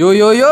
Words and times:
Yo 0.00 0.16
yo 0.16 0.32
yo. 0.32 0.48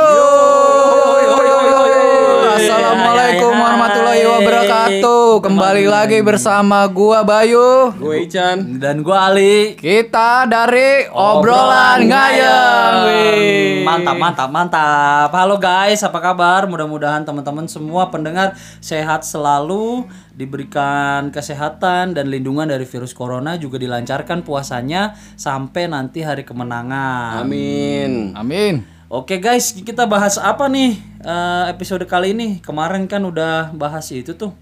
Assalamualaikum 2.52 3.48
warahmatullahi 3.48 4.28
wabarakatuh. 4.28 5.40
Kembali 5.40 5.88
lagi 5.88 6.20
bersama 6.20 6.84
gua 6.84 7.24
Bayu. 7.24 7.96
Gue 7.96 8.28
Ican. 8.28 8.76
Dan 8.76 9.00
gua 9.00 9.32
Ali. 9.32 9.72
Kita 9.72 10.44
dari 10.44 11.08
obrolan 11.08 12.04
ngayang. 12.04 12.92
Wih. 13.08 13.88
Mantap, 13.88 14.20
mantap, 14.20 14.52
mantap. 14.52 15.32
Halo 15.32 15.56
guys, 15.56 16.04
apa 16.04 16.20
kabar? 16.20 16.68
Mudah-mudahan 16.68 17.24
teman-teman 17.24 17.64
semua 17.72 18.12
pendengar 18.12 18.52
sehat 18.84 19.24
selalu, 19.24 20.04
diberikan 20.36 21.32
kesehatan 21.32 22.12
dan 22.12 22.28
lindungan 22.28 22.68
dari 22.68 22.84
virus 22.84 23.16
corona 23.16 23.56
juga 23.56 23.80
dilancarkan 23.80 24.44
puasanya 24.44 25.16
sampai 25.40 25.88
nanti 25.88 26.20
hari 26.20 26.44
kemenangan. 26.44 27.48
Amin. 27.48 28.36
Amin. 28.36 28.97
Oke 29.08 29.40
guys, 29.40 29.72
kita 29.72 30.04
bahas 30.04 30.36
apa 30.36 30.68
nih 30.68 31.00
eh, 31.24 31.64
episode 31.72 32.04
kali 32.04 32.36
ini? 32.36 32.60
Kemarin 32.60 33.08
kan 33.08 33.24
udah 33.24 33.72
bahas 33.72 34.04
itu 34.12 34.36
tuh. 34.36 34.52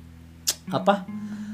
Apa? 0.71 1.03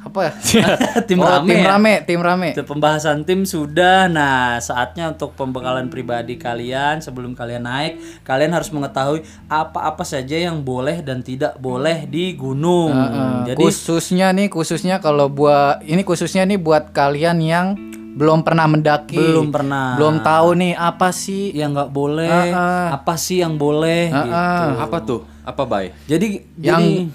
Apa 0.05 0.29
ya? 0.29 0.33
Tim 1.09 1.25
oh, 1.25 1.25
rame 1.25 1.57
tim 1.57 1.65
ya? 1.65 1.73
rame, 1.73 1.95
tim 2.05 2.21
rame. 2.21 2.49
Itu 2.53 2.69
pembahasan 2.69 3.25
tim 3.25 3.49
sudah. 3.49 4.13
Nah, 4.13 4.61
saatnya 4.61 5.09
untuk 5.09 5.33
pembekalan 5.33 5.89
pribadi 5.89 6.37
kalian 6.37 7.01
sebelum 7.01 7.33
kalian 7.33 7.65
naik, 7.65 7.97
kalian 8.29 8.53
harus 8.53 8.69
mengetahui 8.69 9.25
apa-apa 9.49 10.05
saja 10.05 10.37
yang 10.37 10.61
boleh 10.61 11.01
dan 11.01 11.25
tidak 11.25 11.57
boleh 11.57 12.05
di 12.05 12.37
gunung. 12.37 12.93
Eh, 12.93 13.57
Jadi 13.57 13.73
khususnya 13.73 14.37
nih, 14.37 14.53
khususnya 14.53 15.01
kalau 15.01 15.33
buat 15.33 15.81
ini 15.81 16.05
khususnya 16.05 16.45
nih 16.45 16.61
buat 16.61 16.93
kalian 16.93 17.41
yang 17.41 17.67
belum 18.13 18.45
pernah 18.45 18.67
mendaki, 18.69 19.17
belum 19.17 19.49
pernah 19.49 19.97
belum 19.97 20.15
tahu 20.21 20.49
nih 20.61 20.73
apa 20.77 21.09
sih 21.11 21.53
yang 21.57 21.73
nggak 21.73 21.91
boleh, 21.91 22.53
Ah, 22.53 22.97
apa 23.01 23.15
sih 23.17 23.41
yang 23.41 23.57
boleh 23.57 24.13
gitu. 24.13 24.67
Apa 24.79 24.99
tuh? 25.01 25.21
Apa 25.43 25.63
bay? 25.67 25.91
Jadi 26.07 26.45
yang 26.61 26.81
jadi 26.81 27.11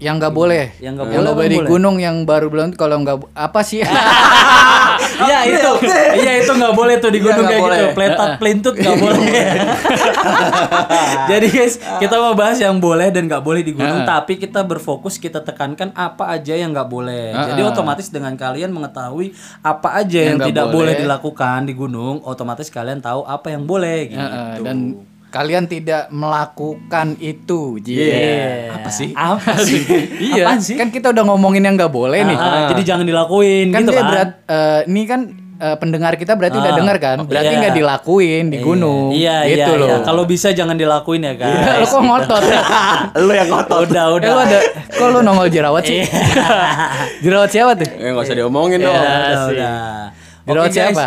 yang 0.00 0.16
nggak 0.16 0.32
boleh, 0.32 0.72
Yang 0.80 0.92
nggak 0.96 1.08
boleh, 1.12 1.32
boleh 1.36 1.46
di 1.46 1.58
gunung 1.60 1.96
yang 1.96 2.24
baru 2.24 2.48
belum 2.48 2.72
kalau 2.72 2.96
nggak 2.98 3.20
apa 3.30 3.60
sih? 3.60 3.84
Iya 5.20 5.38
itu, 5.52 5.70
iya 6.16 6.32
itu 6.40 6.48
nggak 6.50 6.72
boleh 6.72 6.96
tuh 6.96 7.12
di 7.12 7.20
Iya, 7.20 7.26
gunung 7.28 7.44
nggak 7.44 7.52
kayak 7.52 7.60
gitu, 7.60 7.84
boleh. 7.84 7.92
pletat 7.92 8.30
pelintut 8.40 8.74
nggak 8.74 8.96
boleh. 9.04 9.44
Jadi 11.30 11.46
guys, 11.48 11.74
kita 11.98 12.16
mau 12.16 12.32
bahas 12.32 12.56
yang 12.56 12.76
boleh 12.78 13.08
dan 13.10 13.28
nggak 13.28 13.44
boleh 13.44 13.60
di 13.60 13.72
gunung, 13.72 14.02
tapi 14.02 14.36
kita 14.36 14.64
berfokus 14.64 15.16
kita 15.16 15.40
tekankan 15.40 15.92
apa 15.92 16.32
aja 16.32 16.56
yang 16.56 16.72
nggak 16.72 16.88
boleh. 16.88 17.36
Jadi 17.52 17.60
otomatis 17.60 18.08
dengan 18.08 18.32
kalian 18.34 18.72
mengetahui 18.72 19.36
apa 19.60 20.00
aja 20.00 20.32
yang, 20.32 20.38
tidak 20.40 20.68
boleh. 20.68 20.96
boleh. 20.96 21.02
dilakukan 21.02 21.68
di 21.68 21.74
gunung, 21.74 22.24
otomatis 22.24 22.68
kalian 22.68 22.98
tahu 22.98 23.20
apa 23.22 23.52
yang 23.52 23.64
boleh 23.64 24.08
gitu. 24.08 24.26
Dan 24.64 24.78
kalian 25.30 25.64
tidak 25.64 26.10
melakukan 26.10 27.14
itu. 27.16 27.78
Iya. 27.80 28.02
Yeah. 28.04 28.74
Apa 28.74 28.90
sih? 28.90 29.08
Apa 29.10 29.52
sih? 29.60 29.80
Iya, 30.28 30.44
Apaan 30.44 30.60
sih? 30.60 30.74
kan 30.74 30.90
kita 30.90 31.10
udah 31.10 31.24
ngomongin 31.24 31.62
yang 31.62 31.74
nggak 31.74 31.88
boleh 31.88 32.20
nih. 32.20 32.34
Ah, 32.34 32.68
jadi 32.68 32.82
jangan 32.84 33.06
dilakuin 33.06 33.70
kan 33.70 33.80
gitu 33.80 33.90
dia 33.90 33.96
kan. 33.96 34.08
berat 34.08 34.30
eh, 34.44 34.80
ini 34.84 35.02
kan 35.04 35.20
eh, 35.56 35.76
pendengar 35.76 36.12
kita 36.14 36.34
berarti 36.34 36.56
udah 36.56 36.68
Ah, 36.68 36.76
dengar 36.76 36.96
kan? 36.98 37.16
Berarti 37.22 37.46
iya. 37.48 37.60
nggak 37.60 37.74
dilakuin 37.74 38.44
di 38.48 38.58
gunung. 38.58 39.10
Iya, 39.12 39.36
gitu 39.46 39.70
iya, 39.70 39.80
loh. 39.80 39.88
iya. 39.88 39.98
Kalau 40.02 40.22
bisa 40.24 40.50
jangan 40.50 40.74
dilakuin 40.74 41.22
ya, 41.22 41.32
guys. 41.32 41.78
Lu 41.78 41.86
kok 41.86 42.02
ngotot 42.02 42.42
ya? 42.44 42.60
Lu 43.24 43.30
yang 43.30 43.48
ngotot. 43.48 43.78
Udah, 43.86 44.04
Eh, 44.04 44.16
udah. 44.16 44.28
lu 44.28 44.38
ada 44.40 44.58
kok 44.90 45.06
lu 45.08 45.18
nongol 45.20 45.46
jerawat 45.48 45.82
sih? 45.84 46.02
Iya. 46.02 46.10
jerawat 47.24 47.48
siapa 47.48 47.72
tuh? 47.76 47.86
Eh 47.88 48.10
nggak 48.10 48.24
usah 48.24 48.36
diomongin 48.36 48.78
dong. 48.80 48.90
Ya, 48.90 49.00
udah, 49.00 49.42
udah. 49.46 49.74
Jerawat 50.42 50.68
guys. 50.68 50.76
siapa? 50.90 51.06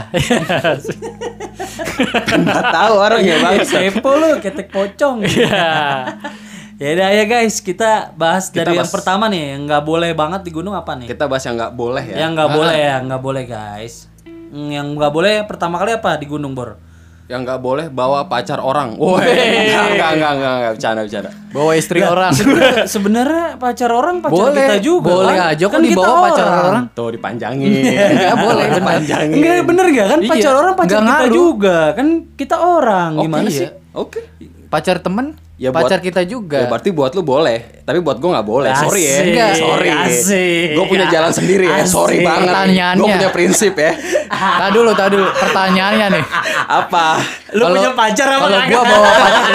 Nggak 2.43 2.65
tahu 2.69 2.93
orang 2.97 3.21
ya 3.21 3.35
bang. 3.39 3.53
Kepo 3.61 4.11
lu, 4.15 4.29
ketek 4.39 4.67
pocong. 4.69 5.23
ya 6.81 6.87
udah 6.89 7.09
ya 7.13 7.23
guys, 7.23 7.61
kita 7.61 8.11
bahas 8.13 8.49
Kita 8.49 8.65
dari 8.65 8.75
yang 8.75 8.83
bahas- 8.83 8.93
pertama 8.93 9.29
nih, 9.29 9.55
yang 9.55 9.63
nggak 9.65 9.83
boleh 9.83 10.11
banget 10.11 10.41
di 10.43 10.51
gunung 10.51 10.73
apa 10.73 10.97
nih? 10.97 11.07
Kita 11.07 11.29
bahas 11.29 11.43
yang 11.45 11.55
nggak 11.55 11.73
boleh 11.73 12.03
ya. 12.03 12.15
Yang 12.25 12.31
nggak 12.35 12.49
boleh 12.51 12.77
ya, 12.77 12.95
nggak 12.99 13.21
boleh 13.21 13.43
guys. 13.45 13.95
Hmm, 14.25 14.69
Yang 14.69 14.87
nggak 14.97 15.11
boleh 15.13 15.33
pertama 15.45 15.75
kali 15.77 15.91
apa 15.93 16.17
di 16.17 16.25
gunung 16.25 16.53
bor? 16.53 16.77
Yang 17.23 17.39
nggak 17.47 17.59
boleh 17.59 17.85
bawa 17.87 18.27
pacar 18.27 18.59
orang. 18.59 18.99
Woi. 18.99 19.23
Enggak 19.23 19.87
enggak 19.95 20.11
enggak 20.11 20.31
enggak 20.31 20.53
enggak 20.53 20.71
bercanda 20.75 21.01
bercanda. 21.07 21.29
Bawa 21.49 21.71
istri 21.73 21.99
orang. 22.03 22.31
Sebenarnya- 22.93 23.55
pacar 23.55 23.89
orang 23.89 24.15
pacar 24.19 24.51
Boleh, 24.51 24.65
kita 24.67 24.77
juga. 24.83 25.09
boleh 25.13 25.35
kan? 25.35 25.51
aja 25.55 25.63
kok 25.63 25.73
Kan 25.73 25.81
dibawa 25.81 26.15
pacar 26.27 26.45
orang. 26.45 26.83
Tuh 26.91 27.09
dipanjangin. 27.09 27.71
Enggak 28.13 28.35
boleh. 28.37 28.65
Dipanjangin. 28.75 29.37
Enggak 29.39 29.55
bener 29.63 29.85
gak 29.89 30.07
kan 30.09 30.19
Iya, 30.19 30.29
pacar 30.29 30.53
orang 30.53 30.73
pacar 30.73 30.89
nggak 30.89 30.99
kita 30.99 31.15
ngaruh. 31.23 31.33
juga 31.33 31.77
kan 31.95 32.07
kita 32.35 32.55
orang 32.59 33.11
gimana 33.17 33.47
iya. 33.47 33.57
sih? 33.57 33.67
Oke. 33.93 34.19
Pacar 34.67 34.97
temen, 34.99 35.37
Ya, 35.53 35.69
buat- 35.69 35.85
pacar 35.85 36.01
kita 36.01 36.25
juga. 36.25 36.57
Ya 36.57 36.67
berarti 36.67 36.89
buat 36.89 37.13
lu 37.13 37.21
boleh, 37.21 37.79
tapi 37.81 38.01
buat 38.01 38.17
gua 38.17 38.35
nggak 38.35 38.47
boleh. 38.47 38.73
Sorry 38.73 39.01
ya. 39.01 39.13
Asik, 39.13 39.25
Enggak. 39.29 39.51
Sorry. 39.55 39.89
asik. 39.93 40.67
Gue 40.73 40.85
punya 40.89 41.05
jalan 41.07 41.29
sendiri 41.29 41.65
ya. 41.67 41.85
Sorry 41.85 42.17
Asik. 42.17 42.25
banget. 42.25 42.49
Pertanyaannya. 42.49 42.97
Gue 42.99 43.07
punya 43.13 43.29
prinsip 43.29 43.73
ya. 43.75 43.91
Tadi 44.33 44.71
dulu, 44.71 44.91
tadi 44.91 45.13
dulu. 45.13 45.29
Pertanyaannya 45.31 46.07
nih. 46.11 46.23
Apa? 46.65 47.05
Lu 47.53 47.63
Kalau- 47.63 47.75
punya 47.75 47.91
pacar 47.93 48.27
apa 48.29 48.39
Kalau 48.41 48.59
gua 48.65 48.81
bawa 48.83 49.09
pacar 49.13 49.45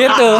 itu. 0.08 0.30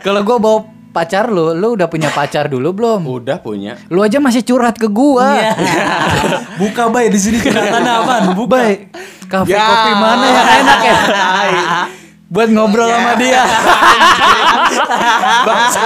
Kalau 0.00 0.20
gua 0.22 0.38
bawa 0.38 0.58
pacar 0.90 1.24
lu, 1.26 1.52
lu 1.52 1.68
udah 1.72 1.86
punya 1.86 2.08
pacar 2.08 2.48
dulu 2.48 2.72
belum? 2.72 3.00
Udah 3.02 3.38
punya. 3.38 3.76
Lu 3.88 4.00
aja 4.00 4.18
masih 4.18 4.40
curhat 4.42 4.76
ke 4.76 4.88
gua. 4.88 5.36
Iya. 5.36 5.52
Buka 6.60 6.88
bay 6.88 7.08
di 7.08 7.18
sini 7.18 7.38
curhatan 7.38 7.80
apaan? 7.82 8.22
Buka. 8.32 8.50
Bay, 8.50 8.88
kafe 9.32 9.48
Ya. 9.48 9.64
kopi 9.64 9.92
mana 9.96 10.24
yang 10.28 10.48
enak 10.60 10.78
ya? 10.84 10.96
Buat 12.28 12.48
ngobrol 12.48 12.86
sama 12.86 13.12
dia. 13.16 13.40
Bangsa 15.48 15.80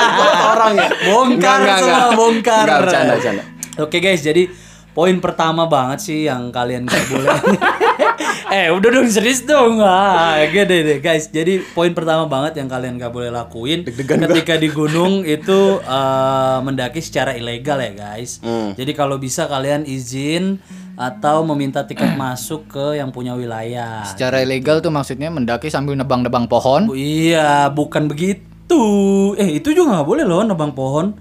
orang 0.46 0.72
ya. 0.74 0.88
Bongkar 1.06 1.30
Enggak, 1.30 1.56
enggak, 1.58 1.78
semua, 1.78 1.96
enggak. 1.96 2.10
bongkar. 2.14 2.60
Enggak, 2.60 2.78
bercanda, 2.82 3.12
bercanda. 3.14 3.42
Oke 3.76 3.96
guys, 3.98 4.20
jadi 4.20 4.42
poin 4.90 5.16
pertama 5.18 5.66
banget 5.66 5.98
sih 6.00 6.18
yang 6.24 6.50
kalian 6.50 6.86
gak 6.86 7.04
boleh. 7.06 7.30
eh, 8.48 8.68
udah 8.68 8.90
dong 8.90 9.08
serius 9.08 9.42
dong. 9.42 9.78
Ah, 9.78 10.38
gede 10.46 10.82
deh 10.82 10.98
guys. 10.98 11.26
Jadi 11.26 11.62
poin 11.70 11.90
pertama 11.90 12.24
banget 12.24 12.58
yang 12.58 12.66
kalian 12.66 12.96
gak 12.96 13.10
boleh 13.10 13.28
lakuin 13.28 13.82
ketika 13.82 14.54
di 14.54 14.68
gunung 14.68 15.22
itu 15.22 15.78
eh, 15.78 16.58
mendaki 16.60 16.98
secara 16.98 17.34
ilegal 17.34 17.78
ya 17.78 17.92
guys. 17.92 18.38
Hmm. 18.40 18.72
Jadi 18.72 18.92
kalau 18.92 19.16
bisa 19.16 19.46
kalian 19.46 19.82
izin 19.82 20.58
atau 20.94 21.44
meminta 21.44 21.82
tiket 21.82 22.14
masuk 22.18 22.66
ke 22.68 22.96
yang 22.96 23.10
punya 23.10 23.34
wilayah. 23.34 24.06
Secara 24.06 24.40
ilegal 24.40 24.78
tuh 24.78 24.90
maksudnya 24.90 25.28
mendaki 25.28 25.68
sambil 25.68 25.94
nebang-nebang 25.94 26.46
pohon. 26.46 26.88
Bu- 26.88 26.96
Iya, 26.96 27.68
bukan 27.68 28.06
begitu. 28.06 28.82
Eh, 29.36 29.58
itu 29.58 29.70
juga 29.70 29.98
nggak 29.98 30.08
boleh 30.08 30.24
loh 30.24 30.42
nebang 30.42 30.72
pohon. 30.72 31.14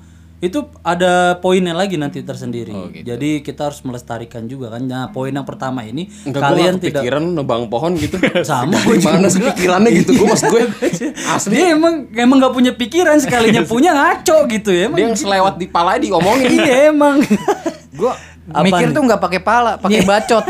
Itu 0.46 0.70
ada 0.86 1.42
poinnya 1.42 1.74
lagi 1.74 1.98
nanti 1.98 2.22
tersendiri. 2.22 2.70
Oh, 2.70 2.88
gitu. 2.94 3.02
Jadi 3.02 3.42
kita 3.42 3.74
harus 3.74 3.82
melestarikan 3.82 4.46
juga 4.46 4.78
kan. 4.78 4.86
Nah, 4.86 5.10
poin 5.10 5.34
yang 5.34 5.42
pertama 5.44 5.82
ini 5.82 6.06
Enggak, 6.22 6.42
kalian 6.46 6.74
gua 6.78 6.84
tidak 6.86 7.02
kepikiran 7.02 7.24
nebang 7.34 7.64
pohon 7.66 7.98
gitu. 7.98 8.22
sama 8.50 8.78
Dari 8.78 9.02
mana 9.02 9.28
sih 9.28 9.42
pikirannya 9.42 9.90
gitu? 9.92 10.12
Gue 10.14 10.28
maksud 10.30 10.48
gue 10.54 10.62
Asli 11.34 11.52
dia 11.56 11.74
emang 11.74 12.06
emang 12.14 12.38
nggak 12.38 12.54
punya 12.54 12.72
pikiran 12.78 13.18
sekalinya 13.18 13.66
punya 13.74 13.92
ngaco 13.98 14.46
gitu 14.48 14.70
ya. 14.70 14.86
Emang 14.86 14.98
dia 15.02 15.06
yang 15.10 15.18
selewat 15.18 15.58
di 15.58 15.66
pala 15.66 15.98
diomongin. 15.98 16.50
iya 16.54 16.94
emang. 16.94 17.20
Gua 17.96 18.14
Apa 18.46 18.62
mikir 18.62 18.92
nih? 18.92 18.96
tuh 18.96 19.02
nggak 19.10 19.22
pakai 19.26 19.42
pala, 19.42 19.72
pakai 19.82 20.06
bacot. 20.06 20.46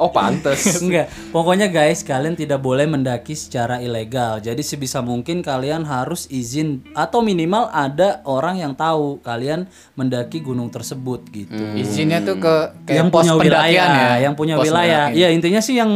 Oh 0.00 0.08
pantes. 0.08 0.64
Enggak, 0.82 1.12
pokoknya 1.28 1.68
guys 1.68 2.00
kalian 2.00 2.32
tidak 2.32 2.64
boleh 2.64 2.88
mendaki 2.88 3.36
secara 3.36 3.84
ilegal. 3.84 4.40
Jadi 4.40 4.64
sebisa 4.64 5.04
mungkin 5.04 5.44
kalian 5.44 5.84
harus 5.84 6.24
izin 6.32 6.80
atau 6.96 7.20
minimal 7.20 7.68
ada 7.68 8.24
orang 8.24 8.56
yang 8.56 8.72
tahu 8.72 9.20
kalian 9.20 9.68
mendaki 10.00 10.40
gunung 10.40 10.72
tersebut 10.72 11.28
gitu. 11.28 11.52
Izinnya 11.76 12.24
tuh 12.24 12.40
ke 12.40 12.54
kayak 12.88 12.96
yang 12.96 13.08
pos 13.12 13.28
punya 13.28 13.34
wilayah, 13.36 13.88
ya. 13.92 14.12
yang 14.24 14.32
punya 14.32 14.56
Pos 14.56 14.64
wilayah. 14.64 15.12
pendakian. 15.12 15.20
Iya 15.20 15.28
intinya 15.36 15.60
sih 15.60 15.76
yang 15.76 15.92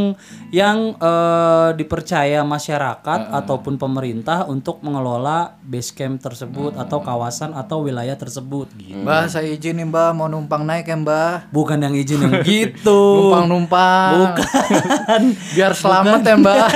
yang 0.52 0.94
eh, 1.00 1.68
dipercaya 1.74 2.44
masyarakat 2.44 3.20
ataupun 3.32 3.80
pemerintah 3.80 4.44
untuk 4.46 4.84
mengelola 4.84 5.56
base 5.64 5.90
camp 5.96 6.20
tersebut 6.20 6.76
atau 6.76 7.00
kawasan 7.00 7.56
atau 7.56 7.82
wilayah 7.82 8.14
tersebut. 8.14 8.68
Gitu. 8.76 9.00
Mbah, 9.00 9.26
saya 9.32 9.48
izin 9.48 9.80
nih 9.80 9.86
Mbah 9.88 10.12
mau 10.12 10.28
numpang 10.28 10.62
naik 10.62 10.92
ya 10.92 10.96
Mbah. 11.00 11.48
Bukan 11.50 11.80
yang 11.80 11.96
izin 11.96 12.20
yang 12.20 12.34
gitu. 12.46 13.00
Numpang-numpang. 13.24 13.93
Bukan. 14.16 15.22
Biar 15.56 15.72
selamat 15.72 16.20
ya 16.22 16.34
Mbah. 16.36 16.68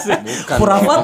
Kurafat. 0.60 1.00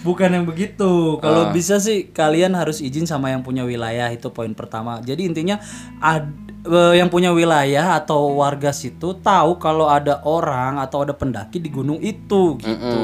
Bukan 0.00 0.28
yang 0.30 0.44
begitu. 0.44 1.18
Kalau 1.18 1.50
bisa 1.50 1.76
sih 1.76 2.08
kalian 2.08 2.52
harus 2.52 2.80
izin 2.80 3.04
sama 3.04 3.28
yang 3.28 3.40
punya 3.40 3.62
wilayah 3.62 4.08
itu 4.08 4.28
poin 4.28 4.50
pertama. 4.50 4.98
Jadi 5.00 5.24
intinya 5.24 5.60
ad- 5.98 6.32
eh, 6.62 6.94
yang 6.94 7.08
punya 7.08 7.28
wilayah 7.30 7.96
atau 7.96 8.34
warga 8.34 8.70
situ 8.70 9.12
tahu 9.14 9.56
kalau 9.56 9.86
ada 9.86 10.20
orang 10.22 10.76
atau 10.78 11.02
ada 11.02 11.12
pendaki 11.12 11.58
di 11.58 11.68
gunung 11.68 11.98
itu 11.98 12.56
gitu. 12.56 12.96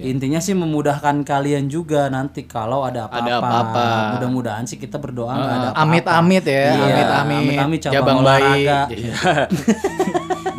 Intinya 0.00 0.40
sih 0.40 0.52
memudahkan 0.54 1.20
kalian 1.22 1.68
juga 1.68 2.08
nanti 2.08 2.44
kalau 2.44 2.80
ada 2.80 3.04
apa-apa. 3.04 3.36
Apa-apa. 3.36 3.86
Mudah-mudahan 4.16 4.64
sih 4.64 4.76
kita 4.76 4.96
berdoa 4.96 5.28
nggak 5.30 5.44
ada 5.50 5.68
apa-apa. 5.70 5.82
Amit-amit 5.82 6.44
ya, 6.46 6.72
Iya, 6.72 6.84
amit-amit. 6.86 7.36
amit-amit 7.38 7.78
cabang 7.80 7.94
Jabang 7.94 8.18
olahraga. 8.18 8.78
bayi. 8.88 9.08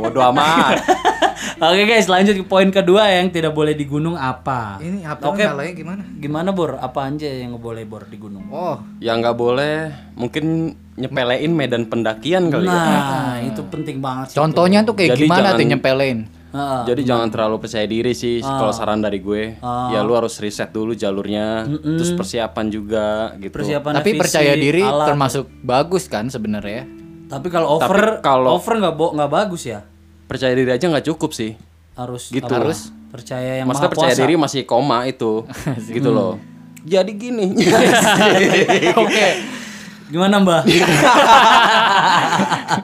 Bodoh 0.04 0.22
amat. 0.30 0.82
Oke 1.62 1.84
guys, 1.86 2.06
lanjut 2.06 2.34
ke 2.36 2.44
poin 2.44 2.70
kedua 2.70 3.06
yang 3.12 3.30
tidak 3.30 3.52
boleh 3.52 3.74
di 3.74 3.86
gunung 3.86 4.14
apa? 4.14 4.78
Ini 4.78 5.06
apa 5.06 5.26
Oke. 5.28 5.42
nyalainnya 5.42 5.74
gimana? 5.76 6.02
Gimana 6.16 6.50
Bor? 6.52 6.74
Apa 6.76 7.06
aja 7.08 7.28
yang 7.28 7.54
nggak 7.54 7.62
boleh 7.64 7.84
Bor 7.86 8.04
di 8.04 8.18
gunung? 8.18 8.50
Oh, 8.50 8.82
Yang 8.98 9.18
nggak 9.20 9.38
boleh 9.38 9.76
mungkin 10.16 10.46
nyepelein 10.96 11.52
medan 11.52 11.86
pendakian 11.86 12.50
kali 12.50 12.66
ya. 12.66 12.74
Nah, 12.74 13.36
itu 13.42 13.62
penting 13.68 13.98
banget 14.00 14.34
sih. 14.34 14.38
contohnya 14.38 14.82
tuh 14.82 14.94
kayak 14.94 15.14
Jadi 15.14 15.22
gimana 15.24 15.40
tuh 15.48 15.54
jangan- 15.56 15.70
nyepelin? 15.72 16.20
Heeh. 16.52 16.82
Jadi 16.84 17.02
jangan 17.06 17.28
terlalu 17.30 17.56
percaya 17.58 17.86
diri 17.86 18.12
sih 18.12 18.42
kalau 18.42 18.70
saran 18.70 19.00
dari 19.00 19.18
gue. 19.18 19.56
Ya 19.88 20.02
lu 20.02 20.12
harus 20.12 20.36
riset 20.36 20.70
dulu 20.70 20.92
jalurnya, 20.92 21.64
terus 21.70 22.12
persiapan 22.12 22.66
juga 22.68 23.08
gitu. 23.38 23.54
persiapan 23.54 23.92
Tapi 23.98 24.10
fisik, 24.10 24.20
percaya 24.20 24.54
diri 24.56 24.82
alat. 24.82 25.08
termasuk 25.08 25.46
bagus 25.62 26.06
kan 26.06 26.28
sebenarnya. 26.28 26.84
Tapi 27.28 27.48
kalau 27.48 27.78
over 27.78 28.20
kalau- 28.20 28.52
over 28.52 28.74
nggak 28.76 28.94
bo- 28.94 29.14
nggak 29.14 29.32
bagus 29.32 29.64
ya. 29.64 29.88
Percaya 30.32 30.56
diri 30.56 30.72
aja 30.72 30.88
nggak 30.88 31.12
cukup 31.12 31.36
sih. 31.36 31.60
Harus 31.92 32.32
Gitu. 32.32 32.48
apa? 32.48 32.64
Harus. 32.64 32.96
percaya 33.12 33.60
yang 33.60 33.68
Maksudnya 33.68 33.92
maha 33.92 33.96
percaya 34.00 34.16
diri 34.16 34.34
masih 34.40 34.62
koma 34.64 35.04
itu, 35.04 35.44
gitu 36.00 36.16
loh. 36.16 36.40
Jadi 36.88 37.12
gini. 37.12 37.52
Oke. 39.04 39.28
Gimana 40.12 40.44
Mbak? 40.44 40.62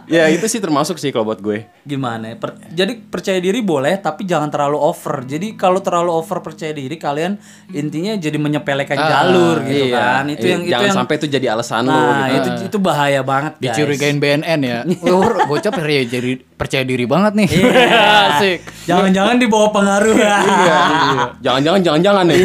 ya 0.07 0.31
itu 0.31 0.45
sih 0.47 0.57
termasuk 0.57 0.95
sih 0.95 1.11
kalau 1.11 1.27
buat 1.27 1.39
gue. 1.39 1.67
Gimana? 1.83 2.31
ya? 2.31 2.35
Per- 2.35 2.55
jadi 2.69 2.93
percaya 2.97 3.35
diri 3.37 3.59
boleh, 3.59 3.95
tapi 3.97 4.23
jangan 4.23 4.47
terlalu 4.47 4.79
over. 4.79 5.23
Jadi 5.23 5.53
kalau 5.53 5.79
terlalu 5.79 6.07
over 6.09 6.39
percaya 6.39 6.71
diri, 6.71 6.95
kalian 6.95 7.35
intinya 7.69 8.15
jadi 8.15 8.35
menyepelekan 8.35 8.95
jalur 8.95 9.59
gitu 9.61 9.91
Iya. 9.91 9.99
kan. 9.99 10.23
Itu 10.29 10.39
Eh, 10.39 10.49
yang 10.49 10.61
itu 10.63 10.71
jangan 10.71 10.85
yang 10.85 10.95
sampai 10.95 11.15
itu 11.15 11.27
jadi 11.27 11.47
alasan 11.49 11.83
lu 11.83 11.91
Nah, 11.91 12.27
gitu. 12.29 12.47
itu 12.49 12.61
itu 12.65 12.77
bahaya 12.79 13.21
banget 13.21 13.53
guys. 13.57 13.75
Dicurigain 13.75 14.17
BNN 14.17 14.59
ya. 14.61 14.79
Bocah 15.49 15.71
percaya 15.73 16.03
jadi 16.03 16.31
percaya 16.55 16.83
diri 16.83 17.03
banget 17.03 17.33
nih. 17.35 17.49
Iya. 17.49 18.07
Asik. 18.31 18.59
Jangan-jangan 18.85 19.35
dibawa 19.35 19.67
pengaruh 19.69 20.15
ya. 20.15 20.35
Iya, 20.39 20.79
iya. 20.87 21.25
Jangan-jangan 21.43 21.81
jangan-jangan 21.83 22.23
nih. 22.25 22.39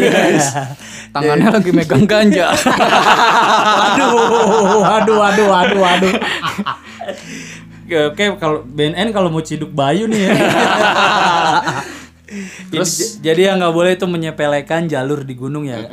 Tangannya 1.13 1.49
lagi 1.53 1.71
megang 1.77 2.09
ganja. 2.09 2.57
aduh, 3.93 4.81
aduh, 4.81 5.21
aduh, 5.21 5.51
aduh, 5.53 5.83
aduh. 5.85 6.15
Oke, 7.85 7.99
oke, 8.09 8.25
kalau 8.41 8.65
BNN 8.65 9.13
kalau 9.13 9.29
mau 9.29 9.45
ciduk 9.45 9.69
Bayu 9.69 10.09
nih 10.09 10.33
ya. 10.33 10.33
Terus 12.69 12.91
jadi 13.19 13.49
yang 13.49 13.57
nggak 13.59 13.73
boleh 13.73 13.93
itu 13.93 14.05
menyepelekan 14.05 14.87
jalur 14.87 15.21
di 15.21 15.33
gunung 15.33 15.65
ya. 15.65 15.85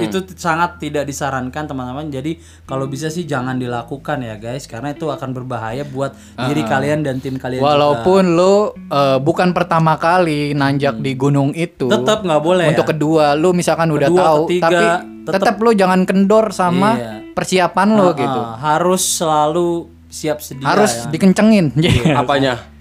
Itu 0.00 0.20
itu 0.20 0.34
sangat 0.34 0.78
tidak 0.78 1.04
disarankan 1.04 1.64
teman-teman. 1.64 2.08
Jadi 2.08 2.36
kalau 2.62 2.84
bisa 2.84 3.06
sih 3.06 3.24
jangan 3.24 3.54
dilakukan 3.54 4.20
ya 4.20 4.34
guys 4.34 4.64
karena 4.64 4.90
itu 4.90 5.06
akan 5.06 5.30
berbahaya 5.32 5.82
buat 5.84 6.12
diri 6.36 6.62
kalian 6.62 7.00
dan 7.00 7.18
tim 7.18 7.36
kalian 7.36 7.58
juga. 7.58 7.70
Walaupun 7.70 8.22
lo 8.32 8.54
eh, 8.74 9.18
bukan 9.18 9.50
pertama 9.50 9.94
kali 9.94 10.52
nanjak 10.52 10.96
di 10.96 11.14
gunung 11.14 11.50
itu. 11.52 11.86
tetap 11.86 12.20
nggak 12.20 12.42
boleh 12.42 12.66
Untuk 12.68 12.84
ya. 12.84 12.90
kedua, 12.90 13.24
lu 13.34 13.50
misalkan 13.50 13.88
udah 13.88 14.08
Kedua, 14.08 14.20
tahu, 14.20 14.42
ketiga, 14.46 14.62
tapi 14.62 14.84
tetep- 15.24 15.34
tetap 15.40 15.54
lu 15.58 15.70
jangan 15.72 16.00
kendor 16.02 16.50
sama 16.50 16.90
Iya. 16.94 17.12
persiapan 17.32 17.88
lo 17.92 18.04
Ah, 18.04 18.12
gitu. 18.12 18.40
harus 18.60 19.02
selalu 19.02 19.68
siap 20.06 20.38
sedia 20.38 20.64
Harus 20.64 20.92
ya. 20.96 21.10
dikencengin. 21.10 21.70
Apanya? 22.14 22.73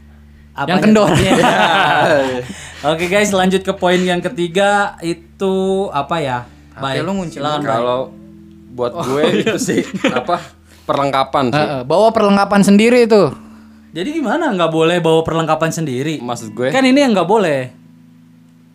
Apanya? 0.53 0.69
Yang 0.69 0.81
kendor. 0.85 1.09
Iya. 1.23 1.33
Oke 2.83 3.05
guys, 3.07 3.31
lanjut 3.31 3.63
ke 3.63 3.73
poin 3.73 3.97
yang 3.97 4.19
ketiga 4.19 5.00
itu 5.00 5.53
apa 5.89 6.19
ya? 6.19 6.38
Baik. 6.75 7.05
lu. 7.05 7.13
Kalau 7.63 8.00
buat 8.73 8.94
gue 9.05 9.23
itu 9.39 9.55
sih 9.55 9.81
apa? 10.19 10.41
Perlengkapan 10.83 11.45
sih. 11.47 11.57
Heeh, 11.57 11.81
bawa 11.88 12.11
perlengkapan 12.11 12.61
sendiri 12.61 13.07
itu. 13.07 13.31
Jadi 13.94 14.09
gimana? 14.19 14.51
Nggak 14.51 14.71
boleh 14.73 14.97
bawa 15.00 15.21
perlengkapan 15.23 15.69
sendiri? 15.71 16.19
Maksud 16.19 16.51
gue, 16.51 16.73
Kan 16.73 16.83
ini 16.83 16.99
yang 16.99 17.13
nggak 17.13 17.29
boleh. 17.29 17.82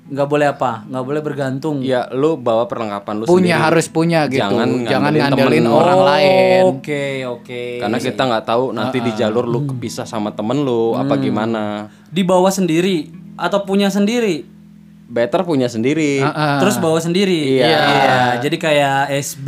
Nggak 0.08 0.24
boleh 0.26 0.46
apa? 0.48 0.88
Nggak 0.88 1.04
boleh 1.04 1.20
bergantung. 1.20 1.76
ya 1.80 2.08
lu 2.10 2.34
bawa 2.34 2.64
perlengkapan 2.64 3.14
lu 3.14 3.24
Punya 3.24 3.54
sendiri. 3.54 3.66
harus 3.68 3.86
punya 3.86 4.20
gitu. 4.24 4.40
Jangan 4.40 4.68
Jangan, 4.82 5.12
ngandelin 5.12 5.66
orang 5.68 6.00
lain. 6.00 6.62
Oke, 6.66 7.04
oke. 7.22 7.62
Karena 7.78 7.98
kita 7.98 8.22
nggak 8.24 8.44
tahu 8.44 8.64
nanti 8.72 8.98
di 8.98 9.12
jalur 9.12 9.44
lu 9.44 9.68
kepisah 9.68 10.08
sama 10.08 10.32
temen 10.32 10.60
lu 10.60 10.96
apa 10.96 11.14
gimana. 11.16 11.92
Dibawa 12.08 12.48
sendiri 12.48 13.08
atau 13.36 13.62
punya 13.62 13.88
sendiri? 13.88 14.48
Better 15.08 15.40
punya 15.40 15.68
sendiri. 15.68 16.20
Heeh. 16.20 16.56
Terus 16.60 16.76
bawa 16.76 16.96
sendiri. 16.98 17.60
Iya. 17.60 18.40
Jadi 18.40 18.56
kayak 18.56 19.12
SB 19.14 19.46